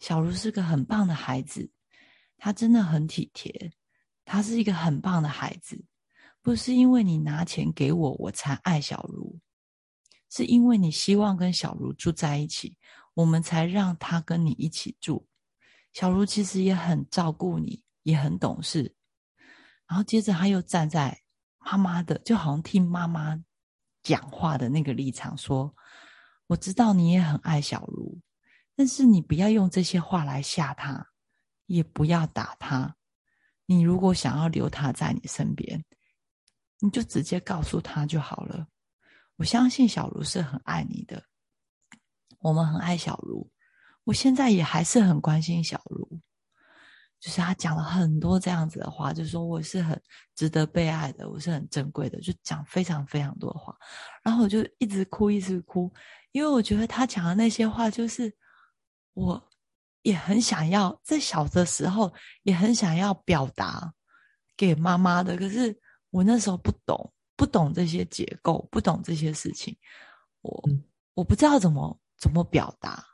[0.00, 1.70] 小茹是个很棒的孩子，
[2.36, 3.72] 她真的很体贴，
[4.24, 5.82] 她是一个很棒的孩子。
[6.42, 9.33] 不是因为你拿钱给我，我才爱小茹，
[10.34, 12.76] 是因为你希望跟小茹住在一起，
[13.14, 15.28] 我们才让他跟你一起住。
[15.92, 18.96] 小茹其实也很照顾你，也很懂事。
[19.86, 21.16] 然后接着他又站在
[21.58, 23.40] 妈妈的，就好像听妈妈
[24.02, 25.72] 讲话的那个立场说
[26.48, 28.20] ：“我知道你也很爱小茹。”
[28.74, 31.06] 但是你不要用这些话来吓他，
[31.66, 32.96] 也不要打他。
[33.66, 35.84] 你如果想要留他在你身边，
[36.80, 38.66] 你就直接告诉他就好了。
[39.36, 41.22] 我相信小茹是很爱你的，
[42.38, 43.50] 我们很爱小茹。
[44.04, 46.20] 我现在也还是很关心小茹，
[47.20, 50.00] 就是他讲了很多这样子的话，就说我是很
[50.34, 53.76] 值得被爱的，我是很珍贵的，就讲非常非常多的话。
[54.22, 55.92] 然后我就一直哭，一直哭，
[56.32, 58.34] 因为我觉得他讲的那些话就是。
[59.16, 59.40] 我
[60.02, 63.94] 也很想要，在小的时候也很想要表达
[64.56, 69.76] 给妈妈的，可是我那时候不懂，不懂这些结构，不懂这些事情，
[70.40, 70.68] 我
[71.14, 73.04] 我不知道怎么怎么表达，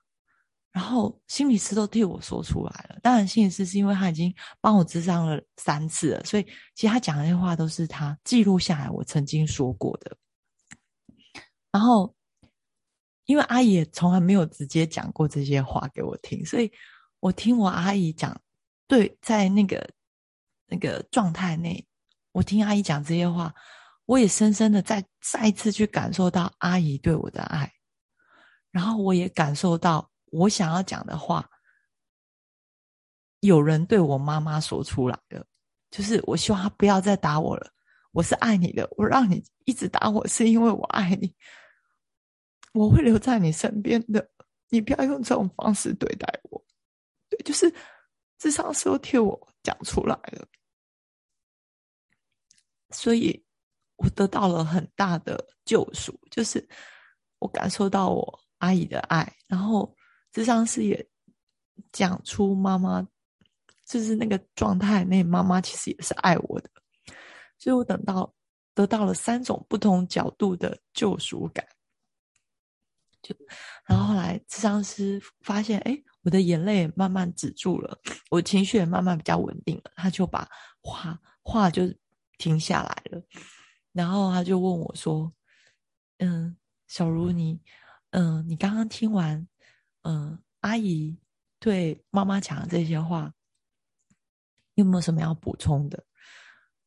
[0.72, 2.98] 然后心理师都替我说出来了。
[3.02, 10.16] 当然，心理师是因为他已经帮我智商了三次了，所以其实他讲的那些话都是他记录下来我曾经说过的。
[11.70, 12.14] 然后。
[13.26, 16.68] 因为阿姨也从来没有直接讲过这些话给我听，所以
[17.20, 18.36] 我听我阿姨讲，
[18.88, 19.88] 对，在那个
[20.66, 21.86] 那个状态内，
[22.32, 23.54] 我听阿姨讲这些话，
[24.10, 27.72] 我也深深的再再一次去感受到阿姨对我的爱，
[28.72, 31.48] 然后我也感受到我想要讲的话，
[33.38, 35.46] 有人对我妈妈说出来了，
[35.92, 37.70] 就是我希望她不要再打我了，
[38.10, 41.32] 我是爱你的，我让你一直打我是因为我爱你。
[42.72, 44.28] 我会留在你身边的，
[44.70, 46.60] 你不要用这种方式对待我。
[47.28, 47.72] 对，就是
[48.38, 50.44] 智商是替我讲出来了，
[52.90, 53.44] 所以
[54.02, 56.66] 我得到了很大的救赎，就是
[57.38, 59.94] 我感受到我阿姨的爱，然后
[60.32, 61.06] 智商师也
[61.92, 63.06] 讲出妈妈
[63.84, 66.70] 就是那个状态，那妈妈其实也是爱我的，
[67.58, 68.34] 所以我等到
[68.74, 71.62] 得到了三种不同角度的救赎感。
[73.20, 73.36] 就，
[73.84, 80.48] 然后后来智商师发现，哎，我的眼泪慢慢止住了，我情绪也慢慢比较稳定了，他就把
[80.80, 81.82] 话话就
[82.38, 83.22] 停下来了，
[83.92, 85.32] 然后他就问我说
[86.18, 87.60] ：“嗯，小茹，你，
[88.10, 89.46] 嗯，你刚刚听完，
[90.02, 91.16] 嗯，阿姨
[91.58, 93.32] 对妈妈讲的这些话，
[94.74, 96.04] 有没有什么要补充的？”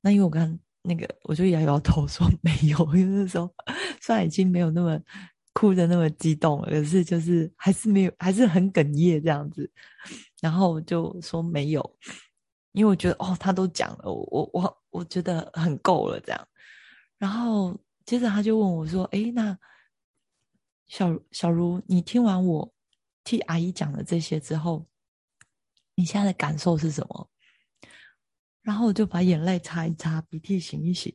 [0.01, 3.53] 那因为我刚那个，我就摇摇头说没有，因为那时候
[4.01, 4.99] 虽然已经没有那么。
[5.55, 9.71] 哭的那么激动了，可是就是还是没有，还是很哽咽这样子，
[10.41, 11.97] 然后就说没有，
[12.71, 16.47] 因为我觉得哦，他都讲了，我我我觉得很够了这样，
[17.17, 19.57] 然后接着他就问我说：“哎，那
[20.87, 22.73] 小小茹，你听完我
[23.23, 24.87] 替阿姨讲的这些之后，
[25.95, 27.29] 你现在的感受是什么？”
[28.61, 31.13] 然后我就把眼泪擦一擦，鼻涕擤一擤，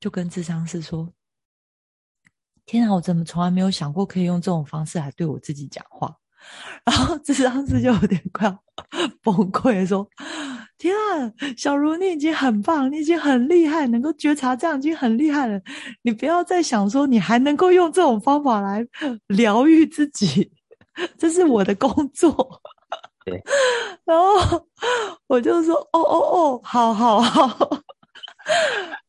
[0.00, 1.12] 就跟智商师说。
[2.64, 2.94] 天啊！
[2.94, 6.12] 我怎么从来没有想过可以用这种方式来对我自己讲话？
[6.84, 8.64] 然后这当时就有点快要
[9.22, 10.10] 崩溃，说
[10.78, 15.60] ：“天啊，小茹，你已经很棒，你已经很厉害，能够觉察这样已经很厉害了。
[16.02, 18.86] 你不要再想说你还能够用这种方法来
[19.28, 20.50] 疗愈自己，
[21.18, 22.60] 这是我的工作。
[23.24, 23.42] ”对。
[24.04, 24.66] 然后
[25.26, 27.68] 我就说：“哦哦哦，好好好。”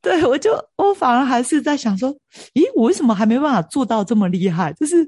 [0.02, 2.12] 对，我就我反而还是在想说，
[2.54, 4.74] 咦，我为什么还没办法做到这么厉害？
[4.74, 5.08] 就是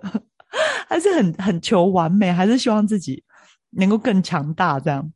[0.88, 3.22] 还是很很求完美，还是希望自己
[3.70, 5.10] 能够更强大这样。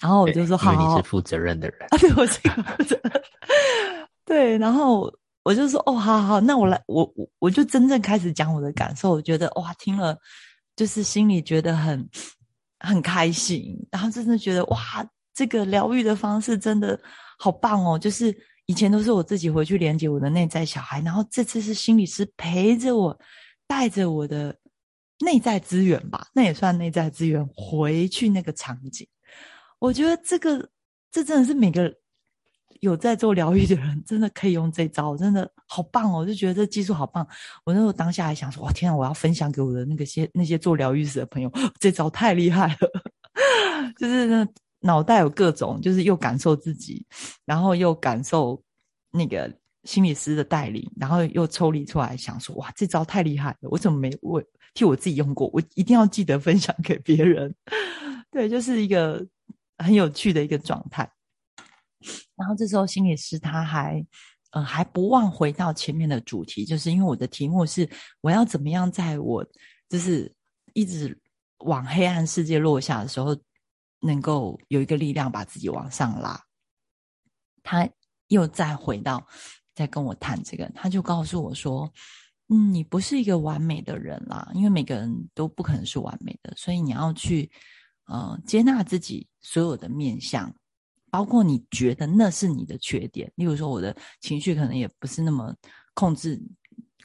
[0.00, 3.22] 然后我就说，好，你是负责任的人啊，对我是一个负责任。
[4.24, 9.10] 对，然后我就说，哦，好好，那我来，我我我就真正开始讲我的感受。
[9.10, 10.16] 我觉得哇，听了
[10.76, 12.08] 就是心里觉得很
[12.80, 14.78] 很开心，然后真的觉得哇，
[15.34, 16.98] 这个疗愈的方式真的。
[17.36, 17.98] 好棒哦！
[17.98, 18.34] 就是
[18.66, 23.18] 以前都是我自己回去连接我的内在小孩，然后这次是心理师陪着我，
[23.66, 24.56] 带着我的
[25.18, 29.06] 内在资源吧，那也算内在资源回去那个场景。
[29.84, 30.66] 我觉得这个
[31.10, 31.94] 这真的是每个
[32.80, 36.20] 有在做疗愈的人，真的可以用这招，真的好棒哦！
[36.20, 37.26] 我就觉得这技术好棒。
[37.66, 38.96] 我那时候当下还想说：哇，天啊！
[38.96, 44.48] 我要分享给我的那个些那些做疗愈师的朋友，这招太厉害了， 就是那。
[44.86, 47.06] 脑袋有各种，就是又感受自己，
[47.46, 48.62] 然后又感受
[49.10, 49.50] 那个
[49.84, 53.70] 心理师的带领，然后又抽离出来想说：哇，这招太厉害了！
[53.70, 54.42] 我怎么没我
[54.74, 55.48] 替我自己用过？
[55.54, 57.54] 我一定要记得分享给别人。
[58.30, 59.26] 对，就是一个
[59.78, 61.10] 很有趣的一个状态。
[62.36, 64.04] 然后这时候心理师他还
[64.50, 67.88] 嗯还不忘回到前面的主题，就是因为我的题目是
[68.20, 69.46] 我要怎么样在我
[69.88, 70.32] 就是
[70.72, 71.18] 一直
[71.58, 73.36] 往黑暗世界落下的时候。
[74.06, 76.38] 能够有一个力量把自己往上拉，
[77.62, 77.88] 他
[78.28, 79.26] 又再回到，
[79.74, 81.90] 再跟我谈这个，他就告诉我说
[82.52, 87.50] ：“嗯，你不是一个完美的人啦，因为每个人都不可能是完美的，所以你要去
[88.06, 90.54] 呃接纳自己所有的面相，
[91.10, 95.54] 包括你觉得那是你的缺点，例如说我的情绪可能也不是那么
[95.94, 96.40] 控制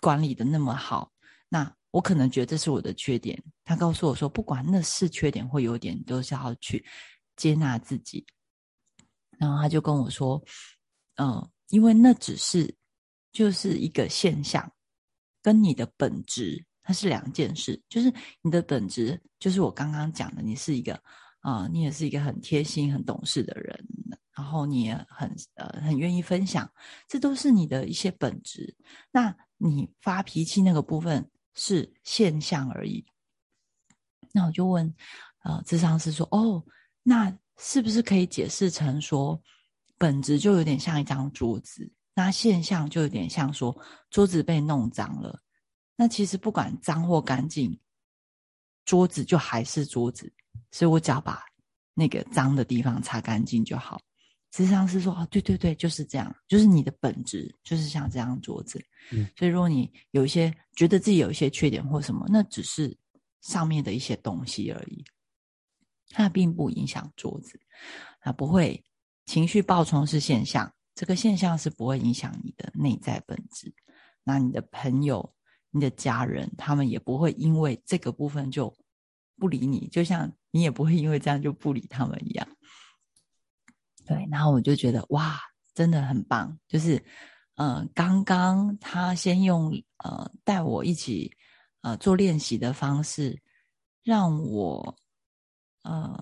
[0.02, 1.12] 管理的那么好，
[1.50, 6.86] 那。”我可能觉得这是我的缺点，他告诉我说，不管那是缺点或优点，都是要去
[7.36, 8.24] 接纳自己。
[9.40, 10.40] 然后他就跟我说，
[11.16, 12.76] 嗯，因为那只是
[13.32, 14.72] 就是一个现象，
[15.42, 17.80] 跟你的本质它是两件事。
[17.88, 21.00] 就是你的本质，就是我刚刚讲的，你是一个
[21.42, 23.80] 啊，你也是一个很贴心、很懂事的人，
[24.34, 26.68] 然后你也很呃很愿意分享，
[27.08, 28.76] 这都是你的一些本质。
[29.12, 33.06] 那你发脾气那个部分是现象而已。
[34.32, 34.92] 那我就问，
[35.44, 36.66] 呃，智商师说，哦，
[37.04, 39.40] 那是不是可以解释成说，
[39.96, 45.40] 本质就有点像一张桌子，那现象就有点像说桌子被弄脏了。
[46.00, 47.78] 那其实不管脏或干净，
[48.86, 50.32] 桌子就还是桌子，
[50.72, 51.44] 所以我只要把
[51.94, 54.00] 那个脏的地方擦干净就好。
[54.54, 58.82] 实际上是说，哦，对对对，就是这样，就是你的本质就是像这张桌子。
[59.12, 62.98] 嗯，所以如果你有一些觉得自己有一些缺点或什么，那只是。
[63.42, 65.02] 上面的一些东西而已，
[66.10, 67.58] 它并不影响桌子，
[68.20, 68.84] 它不会
[69.28, 73.74] 情绪暴冲是现象，这个现象是不会影响你的内在本质。
[74.26, 75.34] 那你的朋友、
[75.72, 78.74] 你的家人，他们也不会因为这个部分就
[79.38, 82.48] 不理你，就像你也不会因为这样就不理他们一样。
[84.06, 85.40] 对，然后我就觉得哇，
[85.74, 87.04] 真的很棒，就是
[87.56, 89.72] 呃，刚刚他先用
[90.04, 91.36] 呃带我一起。
[91.82, 93.42] 呃，做练习的方式，
[94.04, 94.98] 让我
[95.84, 96.22] 呃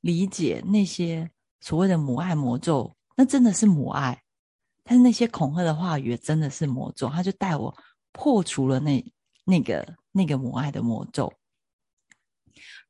[0.00, 4.20] 理解那些所谓的母爱魔咒，那真的是母爱，
[4.82, 7.08] 但是那些恐吓的话语真的是魔咒。
[7.08, 7.72] 他就带我
[8.16, 9.04] 破除了那
[9.44, 11.30] 那个那个母爱的魔咒，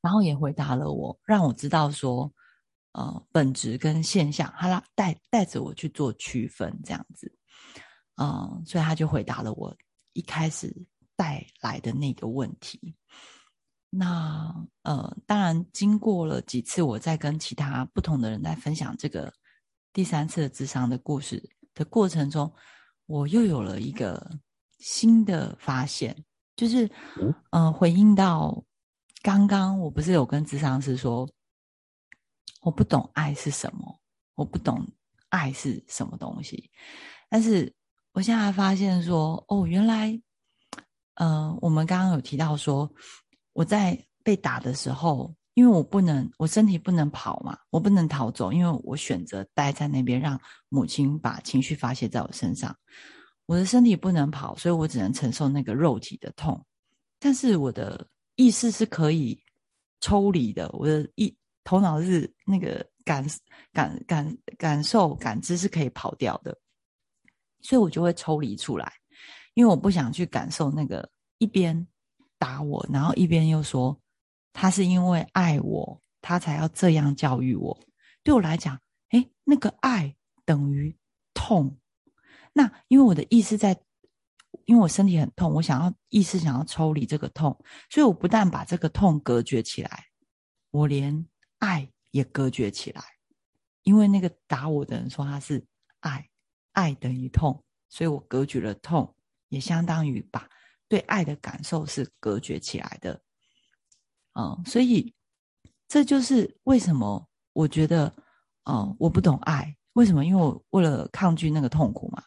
[0.01, 2.33] 然后也回答了我，让我知道说，
[2.93, 7.37] 呃，本质跟现象，他拉带带着我去做区分，这样子，
[8.23, 9.77] 嗯，所以他就回答了我
[10.13, 10.87] 一开始。
[11.19, 12.95] 带来的那个问题，
[13.89, 19.33] 那呃，当然，经过了几次，我在跟其他不同的人在分享这个
[19.95, 22.53] 第三次的智商的故事的过程中，
[23.07, 24.31] 我又有了一个
[24.79, 26.25] 新的发现，
[26.57, 26.91] 就是
[27.51, 28.65] 呃，回应到
[29.23, 31.29] 刚刚我不是有跟智商师说，
[32.63, 34.01] 我不懂爱是什么，
[34.35, 34.87] 我不懂
[35.29, 36.71] 爱是什么东西，
[37.29, 37.73] 但是
[38.13, 40.21] 我现在发现说，哦，原来。
[41.19, 42.93] 呃，我们刚刚有提到说，
[43.55, 52.77] 我在被打的时候，因为我不能，我身体不能跑嘛，我不能逃走，因为我选择待在那边，让母亲把情绪发泄在我身上。
[53.47, 56.65] 我的身体不能跑，所以我只能承受那个肉体的痛，
[57.19, 59.41] 但是我的意识是可以
[60.01, 63.25] 抽离的，我的意头脑是那个感
[63.73, 66.57] 感感感受感知是可以跑掉的，
[67.61, 68.93] 所以我就会抽离出来。
[69.55, 71.87] 因为我不想去感受那个一边
[72.39, 73.99] 打我，然后一边又说
[74.53, 77.79] 他是因为爱我，他才要这样教育我。
[78.23, 78.79] 对我来讲，
[79.11, 80.95] 哎，那个爱等于
[81.33, 81.75] 痛。
[82.57, 83.79] 那因为我的意识在，
[84.65, 90.07] 因为我身体很痛，我想要意识想要抽离这个痛，所以我不但把这个痛隔绝起来，
[90.71, 91.27] 我连
[91.59, 93.03] 爱也隔绝起来。
[93.83, 95.67] 因为那个打我的人说他是
[96.01, 96.27] 爱，
[96.73, 99.13] 爱等于痛，所以我隔绝了痛。
[99.49, 100.49] 也相当于把
[100.89, 103.23] 对爱的感受是隔绝起来的，
[104.35, 105.15] 嗯，所以
[105.87, 108.13] 这就是为什么我觉得，
[108.65, 110.27] 嗯，我不懂爱，为什么？
[110.27, 112.21] 因为我为了抗拒那个痛苦嘛，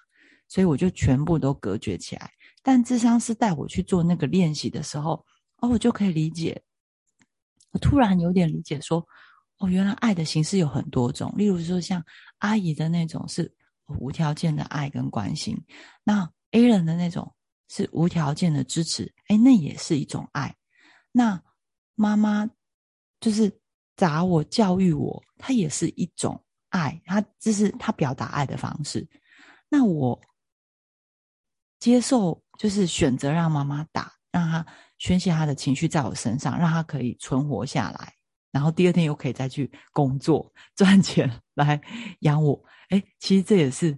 [0.50, 2.30] 所以我就全部都隔绝起来。
[2.62, 5.26] 但智商是带我去做那个练习的时候，
[5.60, 6.62] 哦，我就可以理解，
[7.72, 9.08] 我突然有点理解，说，
[9.60, 12.04] 哦，原来爱的形式有很多种，例如说像
[12.40, 13.50] 阿姨的那种是
[14.00, 15.58] 无条件的爱跟关心，
[16.04, 16.30] 那。
[16.52, 17.32] A 人的那种
[17.68, 20.56] 是无条件的支持，哎，那也是一种爱。
[21.12, 21.40] 那
[21.94, 22.50] 妈妈
[23.20, 23.56] 就是
[23.96, 27.00] 打我、教育我，它也是一种爱。
[27.06, 29.08] 他这是他表达爱的方式。
[29.70, 30.20] 那我
[31.80, 34.66] 接受，就是选择让妈妈打，让她
[34.98, 38.14] 宣泄她的情绪在我身上，让她可以存活下来，
[38.52, 41.80] 然后第二天又可以再去工作赚钱来
[42.20, 42.62] 养我。
[42.90, 43.98] 哎，其实这也是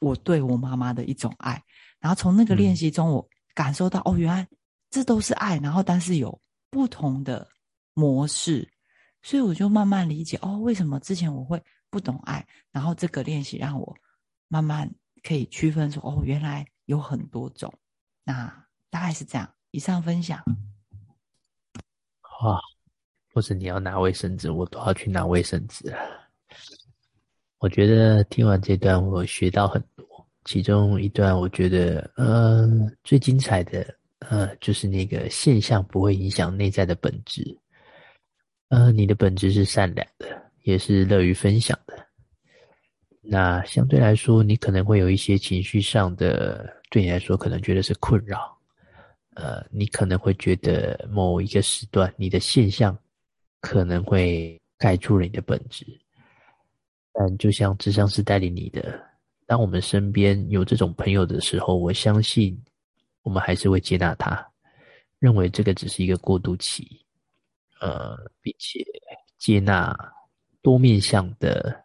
[0.00, 1.62] 我对我妈妈的一种爱。
[2.00, 4.46] 然后从那个练习中，我感受到哦，原来
[4.90, 6.40] 这都是爱，然后但是有
[6.70, 7.46] 不同的
[7.94, 8.68] 模式，
[9.22, 13.94] 所以我就慢慢理解哦，为什么之前我会不懂爱，然后这个练习让我
[14.48, 14.90] 慢慢
[15.22, 17.72] 可以区分说哦，原来有很多种，
[18.22, 18.46] 那
[18.90, 19.50] 大概是这样。
[19.70, 20.38] 以上分享。
[22.42, 22.60] 哇，
[23.32, 25.90] 或者你要拿卫生纸，我都要去拿卫生纸。
[27.58, 30.06] 我觉得听完这段，我学到很多。
[30.44, 32.68] 其中一段，我觉得，呃，
[33.04, 37.56] 最精彩的，呃，就是那个现象不会影响内在的本质。
[38.68, 42.06] 呃，你的本质是善良的，也是乐于分享的。
[43.20, 48.54] 那相对来说，你可能会有一些情绪上的，对你来说可能觉得是困扰。
[49.34, 52.94] 呃，你可能会觉得某一个时段你的现象
[53.60, 55.86] 可能会盖住了你的本质，
[57.14, 59.02] 但就像智商是带领你的，
[59.46, 62.62] 当我们身边有这种朋友的时候，我相信
[63.22, 64.46] 我们还是会接纳他，
[65.18, 67.00] 认为这个只是一个过渡期，
[67.80, 68.84] 呃，并且
[69.38, 69.96] 接纳
[70.60, 71.82] 多面向的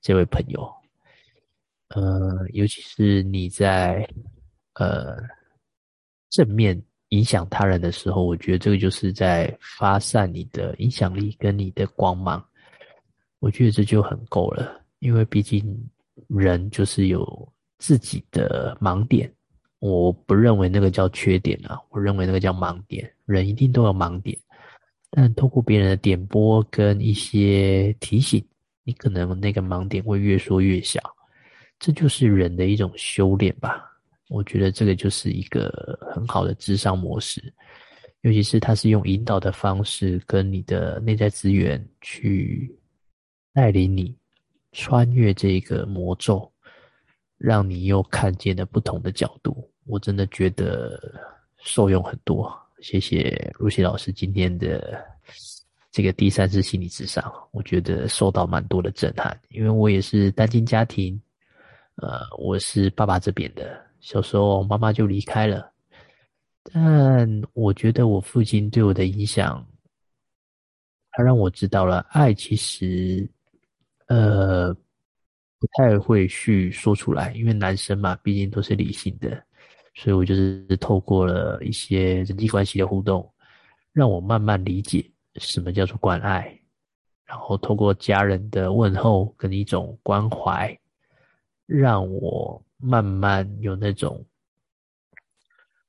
[0.00, 0.72] 这位朋友，
[1.94, 4.08] 呃，尤其是你在
[4.74, 5.16] 呃。
[6.32, 12.40] 正面影响他人的时候，我觉得这个就是在发散你的影响力跟你的光芒。
[13.40, 15.76] 我觉得这就很够了，因为毕竟
[16.28, 19.28] 人就是有自己的盲点。
[19.80, 23.12] 我不认为那个叫缺点啊，我认为那个叫盲点。
[23.26, 24.38] 人一定都有盲点，
[25.10, 28.40] 但通过别人的点拨跟一些提醒，
[28.84, 31.00] 你可能那个盲点会越缩越小。
[31.80, 33.90] 这就是人的一种修炼吧。
[34.28, 37.52] 我觉得这个就是一个很好的智商模式，
[38.20, 42.72] 尤其是它是用引导的方式跟你的内在资源去
[43.52, 44.14] 带领你
[44.70, 46.48] 穿越这个魔咒，
[47.38, 49.68] 让你又看见了不同的角度。
[49.86, 51.00] 我真的觉得
[51.58, 55.04] 受用很多，谢谢露西老师今天的
[55.90, 61.20] 这个第三次心理智商，我觉得受到蛮多的震撼，因为我也是单亲家庭，
[62.00, 63.78] 呃，我是爸爸这边的。
[64.00, 65.70] 小时候妈妈就离开了，
[66.72, 69.66] 但我觉得我父亲对我的影响，
[71.10, 73.28] 他让我知道了爱其实，
[74.06, 79.42] 呃，不太会去说出来，因为男生嘛，毕竟都是理性的，
[79.94, 83.30] 所以我就是透过了一些人际关系的互动，
[83.92, 86.58] 让我慢慢理解什么叫做关爱，
[87.26, 90.74] 然后透过家人的问候跟一种关怀，
[91.78, 92.62] 让我。
[92.82, 94.24] 慢慢有那种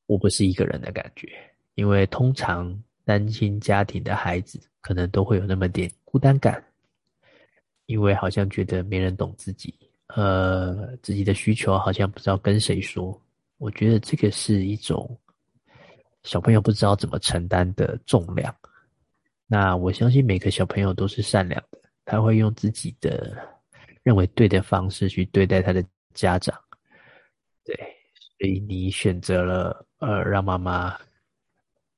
[0.08, 1.30] 我不是一个人的感觉，
[1.76, 6.62] 因为通常单亲家庭的孩子可能都会有那么点孤单感，
[7.86, 9.74] 因为好像觉得没人懂自己，
[10.08, 13.18] 呃，自己的需求好像不知道跟谁说。
[13.58, 15.18] 我觉得这个是一种
[16.24, 18.54] 小朋友不知道怎么承担的重量。
[19.48, 23.38] 那我相信每个小朋友都是善良的，他会用自己的
[24.04, 25.84] 认为对的方式去对待他的
[26.14, 26.58] 家长。
[27.64, 27.76] 对，
[28.38, 30.98] 所以你选择了呃，让妈妈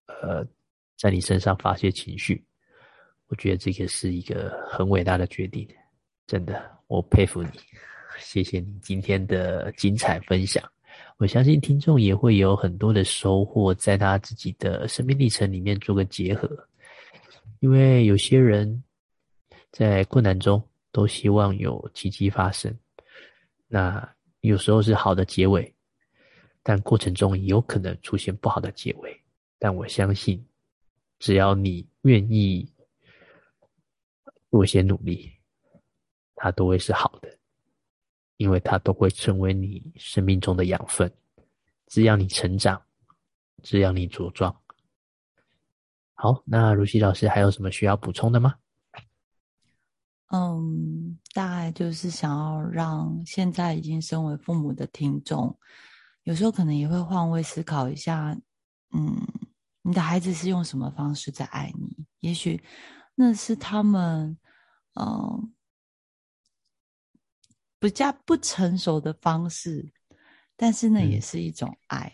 [0.05, 0.45] 呃
[0.97, 2.43] 在你身上发泄情绪，
[3.27, 5.67] 我觉得这个是一个很伟大的决定，
[6.27, 7.49] 真的，我佩服你，
[8.19, 10.63] 谢谢你今天的精彩分享。
[11.17, 16.49] 我相信听众也会有很多的收获，在他自己的生命历程里面做个结合，
[17.61, 18.83] 因为有些人
[19.71, 20.61] 在困难中
[20.93, 22.73] 都希望有奇迹发生，
[23.67, 24.09] 那。
[24.43, 25.73] 有时候是好的结尾，
[26.61, 29.23] 但过程中也有可能出现不好的结尾。
[29.57, 30.45] 但我相信，
[31.17, 32.69] 只要你愿意
[34.51, 35.31] 做些努力，
[36.35, 37.39] 它都会是好的，
[38.35, 41.09] 因为它都会成为你生命中的养分，
[41.85, 42.85] 滋养你成长，
[43.63, 44.53] 滋养你茁壮。
[46.15, 48.55] 好，那如熙老师还有什么需要补充的吗？
[50.29, 55.57] 嗯，大概就是想要让现在已经身为父母的听众，
[56.23, 58.35] 有时候可能也会换位思考一下，
[58.95, 59.27] 嗯，
[59.83, 62.05] 你的孩子是用什么方式在爱你？
[62.19, 62.63] 也许
[63.15, 64.37] 那是他们，
[64.99, 65.53] 嗯，
[67.79, 69.93] 比较不成熟的方式，
[70.55, 72.11] 但是那也是一种爱，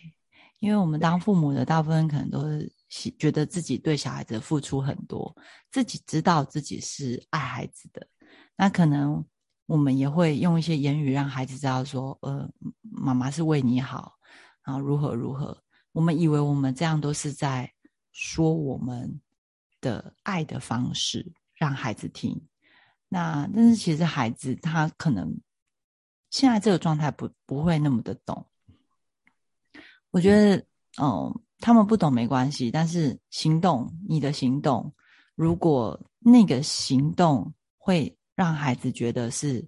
[0.60, 2.74] 因为我们当父母的大部分可能都是。
[2.90, 5.36] 觉得自己对小孩子付出很多，
[5.72, 8.08] 自己知道自己是爱孩子的，
[8.56, 9.24] 那可能
[9.68, 12.50] 我们也会用一些言语让孩子知道说，呃，
[12.82, 14.18] 妈妈是为你好，
[14.64, 15.64] 然后如何如何。
[15.92, 17.72] 我们以为我们这样都是在
[18.12, 19.22] 说我们
[19.80, 22.42] 的爱的方式让孩子听，
[23.08, 25.40] 那但是其实孩子他可能
[26.32, 28.48] 现在这个状态不不会那么的懂。
[30.10, 30.66] 我觉得，
[31.00, 31.40] 嗯。
[31.62, 34.94] 他们不懂没关系，但是行动，你的行动，
[35.36, 39.68] 如果那个行动会让孩子觉得是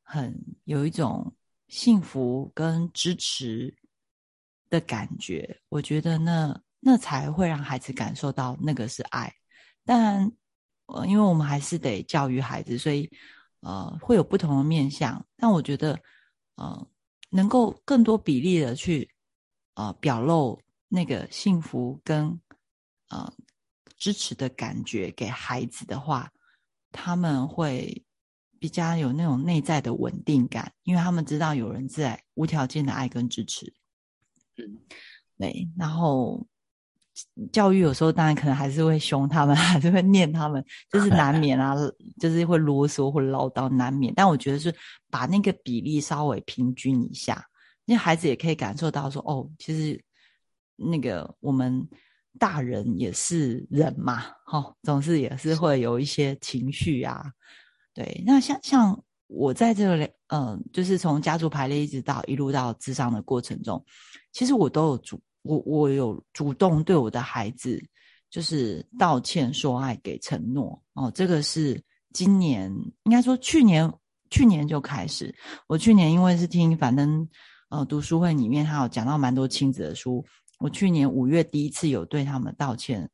[0.00, 0.32] 很
[0.62, 1.34] 有一种
[1.66, 3.74] 幸福跟支持
[4.70, 9.32] 的感觉，我觉得那那才会让孩子感受到那个是爱。
[9.84, 10.30] 但，
[10.86, 13.10] 呃，因为我们还是得教育孩子，所以
[13.60, 15.24] 呃会有不同的面向。
[15.36, 15.98] 但我觉得，
[16.54, 16.86] 呃，
[17.30, 19.10] 能够更多比例的去
[19.74, 20.60] 呃表露。
[20.94, 22.40] 那个幸福跟
[23.10, 23.32] 呃
[23.98, 26.30] 支持的感觉给孩子的话，
[26.92, 28.04] 他们会
[28.60, 33.74] 比较有那种内在的稳定感，因为他们知道有人在无条件的爱跟支持。
[34.56, 34.78] 嗯，
[35.36, 36.46] 对，然后
[37.52, 41.74] 教育有时候当然可能还是会凶他们，还是会念他们，就是难 免啊，
[42.20, 44.14] 就是会啰嗦或唠叨，难免。
[44.14, 44.74] 但我觉得是
[45.10, 47.44] 把那个比例稍微平均一下，
[47.84, 50.02] 那孩子也可以感受到说，哦，其实
[50.76, 51.86] 那个我们
[52.38, 57.24] 大人也是人嘛，哈，总是也是会有一些情绪啊。
[57.92, 63.84] 对，那像像我在这个嗯，就是从家族排列一直到一路到智商的过程中，
[64.32, 67.80] 其实我都有主我我有主动对我的孩子
[68.30, 71.10] 就是道歉、说爱、给承诺哦。
[71.14, 71.80] 这个是
[72.12, 72.68] 今年
[73.04, 73.88] 应该说去年
[74.28, 75.32] 去年就开始，
[75.68, 77.28] 我去年因为是听反正
[77.68, 80.24] 呃读书会里面他有讲到蛮多亲子的书，
[80.58, 83.08] 我去年五月第一次有对他们道歉、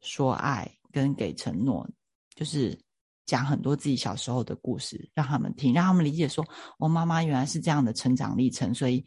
[0.00, 1.88] 说爱跟给承诺，
[2.34, 2.78] 就是。
[3.24, 6.44] 讲很多自己小时候的故事让他们听，让他们理解说，
[6.76, 9.02] 我妈妈原来是这样的成长历程，所以，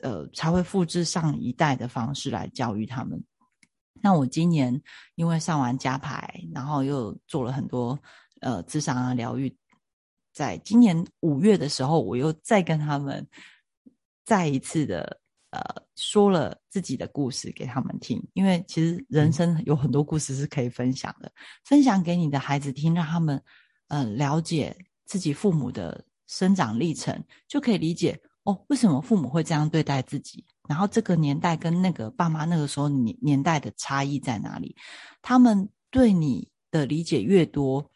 [0.00, 3.22] 呃，才会复制上一代的方式来教育他们。
[4.00, 4.82] 那我今年
[5.16, 7.96] 因为上完加牌，然后又做了很多
[8.40, 9.54] 呃智商啊疗愈，
[10.32, 13.24] 在今年五月的时候，我又再跟他们
[14.24, 15.20] 再一次的。
[15.50, 15.60] 呃，
[15.94, 21.30] 说了自己的故事给他们听，因为其实人生有很多故事是可以分享的，
[21.66, 23.38] 分享给你的孩子听，让他们
[23.88, 34.74] 呃了解自己父母的生长历程，就可以理解哦，为什么父母会这样对待自己，然后这个年代跟那个爸妈那个时候年年代的差异在哪里？
[35.20, 37.90] 他们对你的理解越多，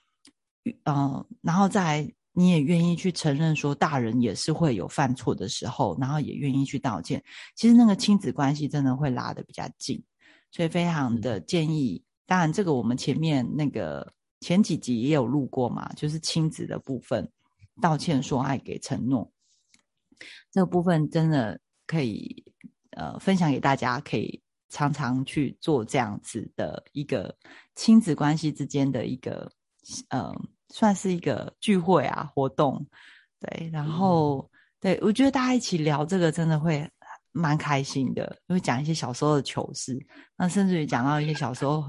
[0.85, 2.13] 嗯，然后再。
[2.39, 7.25] 你也愿意去承认说，大人也是会有犯错的时候，然后也愿意去道歉。
[7.55, 10.05] 其实那个亲子关系真的会拉得比较近，
[10.51, 12.05] 所以非常的建议。
[12.27, 17.27] 当然，这个我们前面那个前几集也有录过嘛，就是亲子的部分，
[17.81, 19.33] 道歉、说爱、给承诺，
[20.53, 22.45] 这个部分真的可以
[22.91, 27.35] 呃分享给大家，可以常常去做这样子的一个
[27.75, 29.51] 亲子关系之间的一个
[30.11, 30.35] 呃。
[30.69, 32.85] 算是一个聚会啊，活动，
[33.41, 34.51] 对，然后
[34.81, 36.89] 对我觉得大家一起聊这个真的会
[37.33, 39.97] 蛮开心的，会讲一些小时候的糗事，
[40.37, 41.85] 那甚至于讲到一些小时候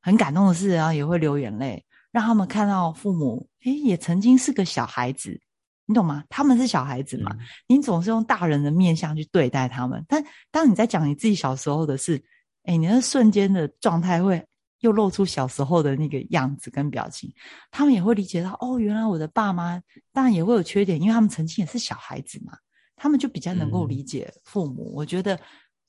[0.00, 5.40] 很感动的事，然后也会流眼泪，让他们看到父母，诶，也曾经是个小孩子，
[5.86, 6.22] 你懂吗？
[6.28, 12.22] 他们是小孩子嘛，你总是用大人的面相去对待他们，但当你在讲你自己小时候的事，
[12.62, 14.46] 哎，你那瞬间的状态会。
[14.80, 17.32] 又露出小时候的那个样子跟表情，
[17.70, 19.80] 他们也会理解到哦，原来我的爸妈
[20.12, 22.52] 当然也会有缺点，因为他们曾经也是小孩子嘛，
[22.96, 24.92] 他们就比较能够理解父母。
[24.94, 25.38] 我觉得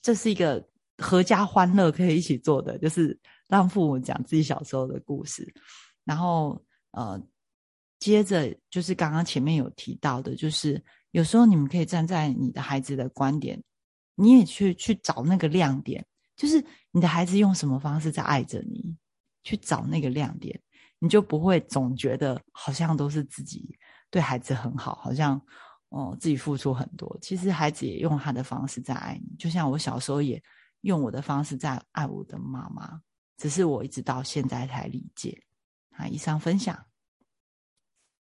[0.01, 0.65] 这是一个
[0.97, 3.17] 合家欢乐可以一起做的，就是
[3.47, 5.51] 让父母讲自己小时候的故事，
[6.03, 6.61] 然后
[6.91, 7.21] 呃，
[7.99, 13.63] 接着就是刚刚前面有提到的，就是有时候你们可以站在你的孩子的观点，
[14.15, 16.05] 你也去去找那个亮点。
[16.41, 18.97] 就是你的孩子用什么方式在爱着你，
[19.43, 20.59] 去找那个亮点，
[20.97, 23.77] 你就不会总觉得好像都是自己
[24.09, 25.39] 对孩子很好，好像
[25.89, 27.15] 哦自己付出很多。
[27.21, 30.41] 其实孩子也用他的方式在爱你，就像我小时候也
[30.81, 32.99] 用我的方式在爱我的妈妈，
[33.37, 35.39] 只是我一直到现在才理解。
[35.91, 36.75] 啊，以上分享。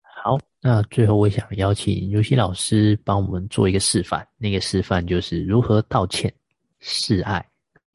[0.01, 6.33] 好，那最后我想邀请游戏老师帮我们做一个示范，那个示范就是如何道歉
[6.79, 7.47] 示爱。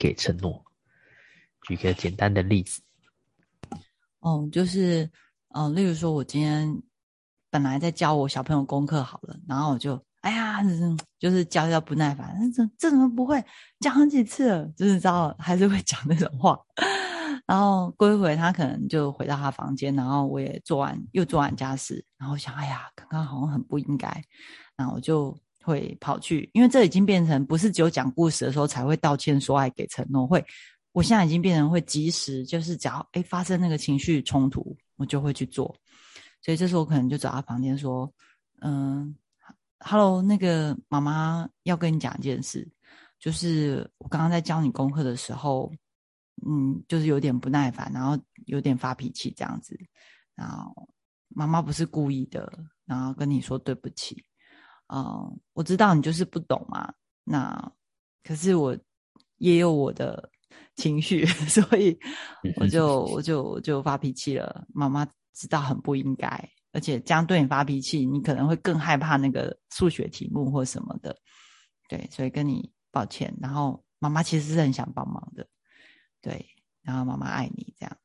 [0.02, 0.64] 给承诺，
[1.62, 2.82] 举个简单的例子。
[4.18, 5.08] 哦，就是，
[5.54, 6.82] 嗯，例如说，我今天
[7.50, 10.60] 本来在教我小朋友功课好了，然后我就，哎呀，
[11.20, 13.40] 就是教教不耐烦，这这怎么不会
[13.78, 14.66] 讲好几次了？
[14.76, 16.58] 就是知道还是会讲那种话。
[17.46, 24.24] 然后过一会，他可能就回到他房间，然后我也做完又做完家事，然后想，哎呀，刚刚好像很不应该，
[24.74, 25.38] 然后我就。
[25.62, 30.44] 会跑去，因为这已经变成不是只有讲故事的时候才会道歉说爱给承诺，会，
[30.92, 35.74] 我现在已经变成会及时，就是只要哎发生那个情绪冲突，我就会去做。
[36.40, 38.12] 所以这时候我可能就找他房间说，
[38.60, 39.14] 嗯
[39.78, 42.68] ，Hello，那个妈妈要跟你讲一件事，
[43.18, 45.72] 就是我刚刚在教你功课的时候，
[46.44, 49.78] 嗯，就是有点不耐烦，然后有点发脾气这样子，
[50.34, 50.88] 然后
[51.28, 52.52] 妈妈不是故意的，
[52.84, 54.24] 然后跟你说对不起。
[54.94, 56.92] 嗯，我知道你就是不懂嘛。
[57.24, 57.72] 那
[58.22, 58.76] 可是我
[59.38, 60.30] 也有我的
[60.76, 61.98] 情绪， 所以
[62.56, 64.66] 我就我就我就发脾气了。
[64.74, 66.28] 妈妈知道很不应该，
[66.72, 71.16] 而且这样对你发脾气，你可能会更害怕那个数学题目或什么的。
[71.88, 73.34] 对，所以跟你抱歉。
[73.40, 75.48] 然后妈妈其实是很想帮忙的，
[76.20, 76.44] 对。
[76.82, 77.96] 然后妈妈爱你这样。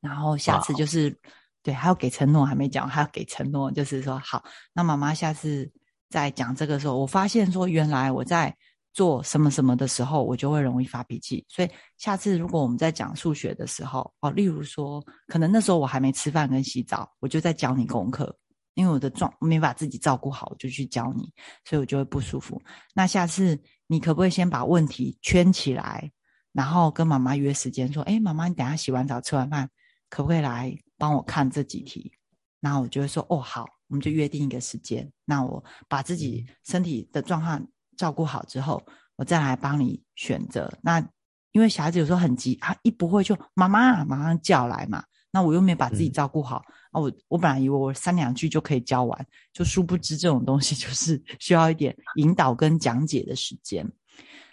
[0.00, 1.14] 然后下次就是
[1.62, 4.42] 对，还要给承诺，还没讲，还要给承诺，就是说好，
[4.72, 5.70] 那妈妈下次。
[6.10, 8.54] 在讲这个时候，我发现说，原来我在
[8.92, 11.44] 做什么什么的时候，我就会容易发脾气。
[11.48, 18.36] 所以下次如果我们在讲数学的时候，哦，例如说，可能那时候我还没吃饭跟洗澡，我就在教你功课，
[18.74, 21.32] 因为我的状没把自己照顾好，我就去教你，
[21.64, 22.60] 所以我就会不舒服。
[22.92, 23.56] 那下次
[23.86, 26.10] 你可不可以先把问题圈起来，
[26.52, 29.70] 然后跟妈妈约时间说，哎，妈妈，你等下洗完澡吃完饭，
[30.08, 32.12] 可不可以来帮我看这几题？
[32.60, 35.06] 然后我就会说，哦，好，我们就约定一个时间。
[35.26, 37.62] 那我把自己身体的状况。
[37.96, 38.82] 照顾好之后，
[39.16, 40.72] 我再来帮你选择。
[40.80, 41.06] 那
[41.52, 45.04] 因为小孩子有时候很急啊，一不会就妈妈马上叫来嘛。
[45.30, 53.86] 那我又没把自己照顾好啊，我我本来以为我三两句就可以教完，就殊不知这种东西 就是需要一点引导跟讲解的时间。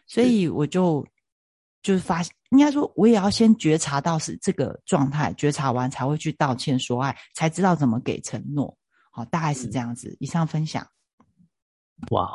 [0.06, 1.08] 所以我就
[1.82, 8.78] 就是发，应该说我也要先觉察到是这个状态，觉察完才会去道歉说爱，才知道怎么给承诺。
[9.18, 10.16] 好，大概是这样子。
[10.20, 10.88] 以上分享。
[12.12, 12.30] 哇。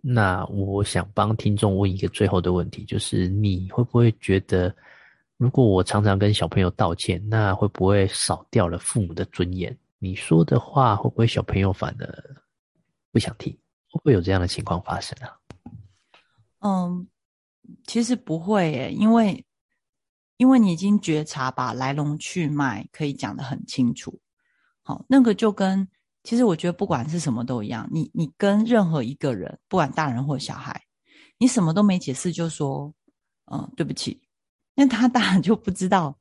[0.00, 4.72] 那我想帮听众问一个最后的问题，就是你会不会觉得，
[5.38, 9.76] 如果我常常跟小朋友道歉，那会不会少掉了父母的尊严？
[9.98, 12.36] 你说的话会不会小朋友反而
[13.10, 13.52] 不想听？
[13.90, 15.36] 会不会有这样的情况发生啊？
[16.60, 17.08] 嗯，
[17.84, 19.44] 其实不会耶，因为
[20.36, 24.20] 因为你已经觉察，把来龙去脉可以讲得很清楚。
[24.82, 25.88] 好，那个就跟。
[26.28, 30.78] 其实我觉得不管是什么都一样，你你跟任何一个人，不管大人或小孩，
[31.38, 32.92] 你什么都没解释就说，
[33.50, 34.20] 嗯，对不起，
[34.74, 36.18] 那他当然就不知道，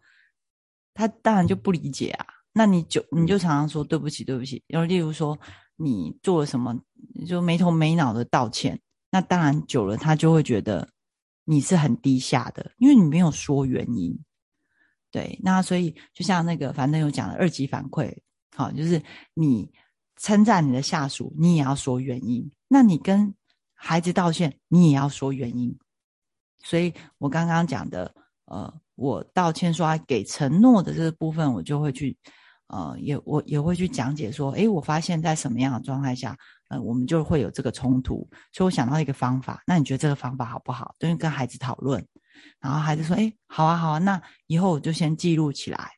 [0.94, 2.26] 他当然就不理解啊。
[2.54, 4.64] 那你就你就常常说对不起，对不起。
[4.68, 5.38] 然后例如说
[5.76, 6.74] 你做了什么，
[7.28, 8.80] 就没头没脑的道歉，
[9.12, 10.88] 那当然久了他就会觉得
[11.44, 14.18] 你是很低下的，因为你没有说原因。
[15.12, 18.18] 对，那所以就像那个反正有讲的二级反馈，
[18.56, 19.04] 好，就是
[19.34, 19.70] 你。
[20.18, 22.50] 称赞你的下属，你也要说原因。
[22.68, 23.34] 那你跟
[23.74, 25.78] 孩子道歉，你也要说原因。
[26.64, 28.14] 所以我刚刚讲的，
[28.46, 32.18] 呃，我道歉说给承诺的这个部分，我就会去，
[32.68, 36.36] 呃，也我也会去讲解说，诶，我发现在什么样的状态下，
[36.70, 38.28] 呃，我们就会有这个冲突。
[38.52, 40.96] 所以我想到一个方法，那你觉得这个方法好不好？
[40.98, 42.06] 等于跟孩子讨论，
[42.60, 45.92] 然后孩子说，诶，好啊，好啊，那以后我就先记录起来，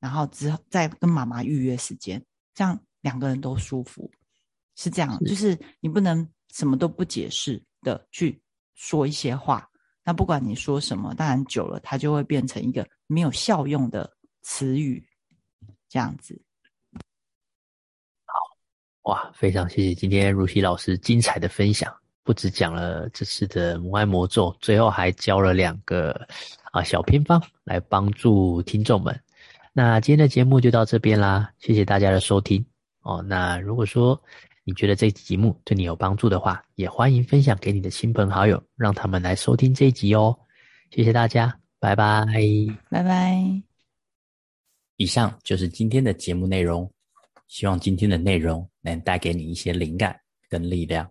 [0.00, 2.78] 然后之后再跟妈妈预约时间，这样。
[3.00, 4.10] 两个人都舒服，
[4.76, 8.40] 是这样，就是你不能什么都不解释的去
[8.74, 9.66] 说一些话。
[10.02, 14.10] 那不管你说什么，当然久了，它就会变成一个没有效用的
[14.42, 15.06] 词语，
[15.88, 16.40] 这样子。
[18.24, 18.32] 好，
[19.02, 26.26] 哇，非常谢谢今天如熙老师精彩的分享，不止讲了这次的母爱魔咒，最后还教了两个
[26.72, 29.22] 啊小偏方来帮助听众们。
[29.72, 32.64] 那今天的节目就到这边啦，谢谢大家的收听。
[33.02, 34.20] 哦，那如果说
[34.64, 40.38] 你觉得这期节目对你有帮助的话，也欢迎分享给你的亲朋好友，让他们来收听这一集哦。
[40.90, 42.26] 谢谢大家，拜拜，
[42.90, 43.62] 拜拜。
[44.96, 46.90] 以上就是今天的节目内容，
[47.48, 51.10] 希望今天的内容能带给你一些灵感跟力量，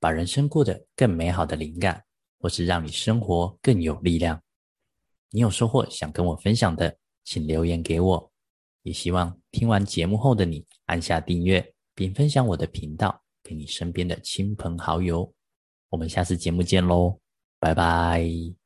[0.00, 2.02] 把人生过得更美好的灵感，
[2.40, 4.40] 或是让你生活更有力量。
[5.30, 8.32] 你有收获想跟我分享的，请留言给我。
[8.82, 15.32] 也希望听完节目后的你按下订阅，并分享我的频道给你身边的亲朋好友。
[15.88, 17.18] 我们下次节目见喽，
[17.58, 18.57] 拜拜。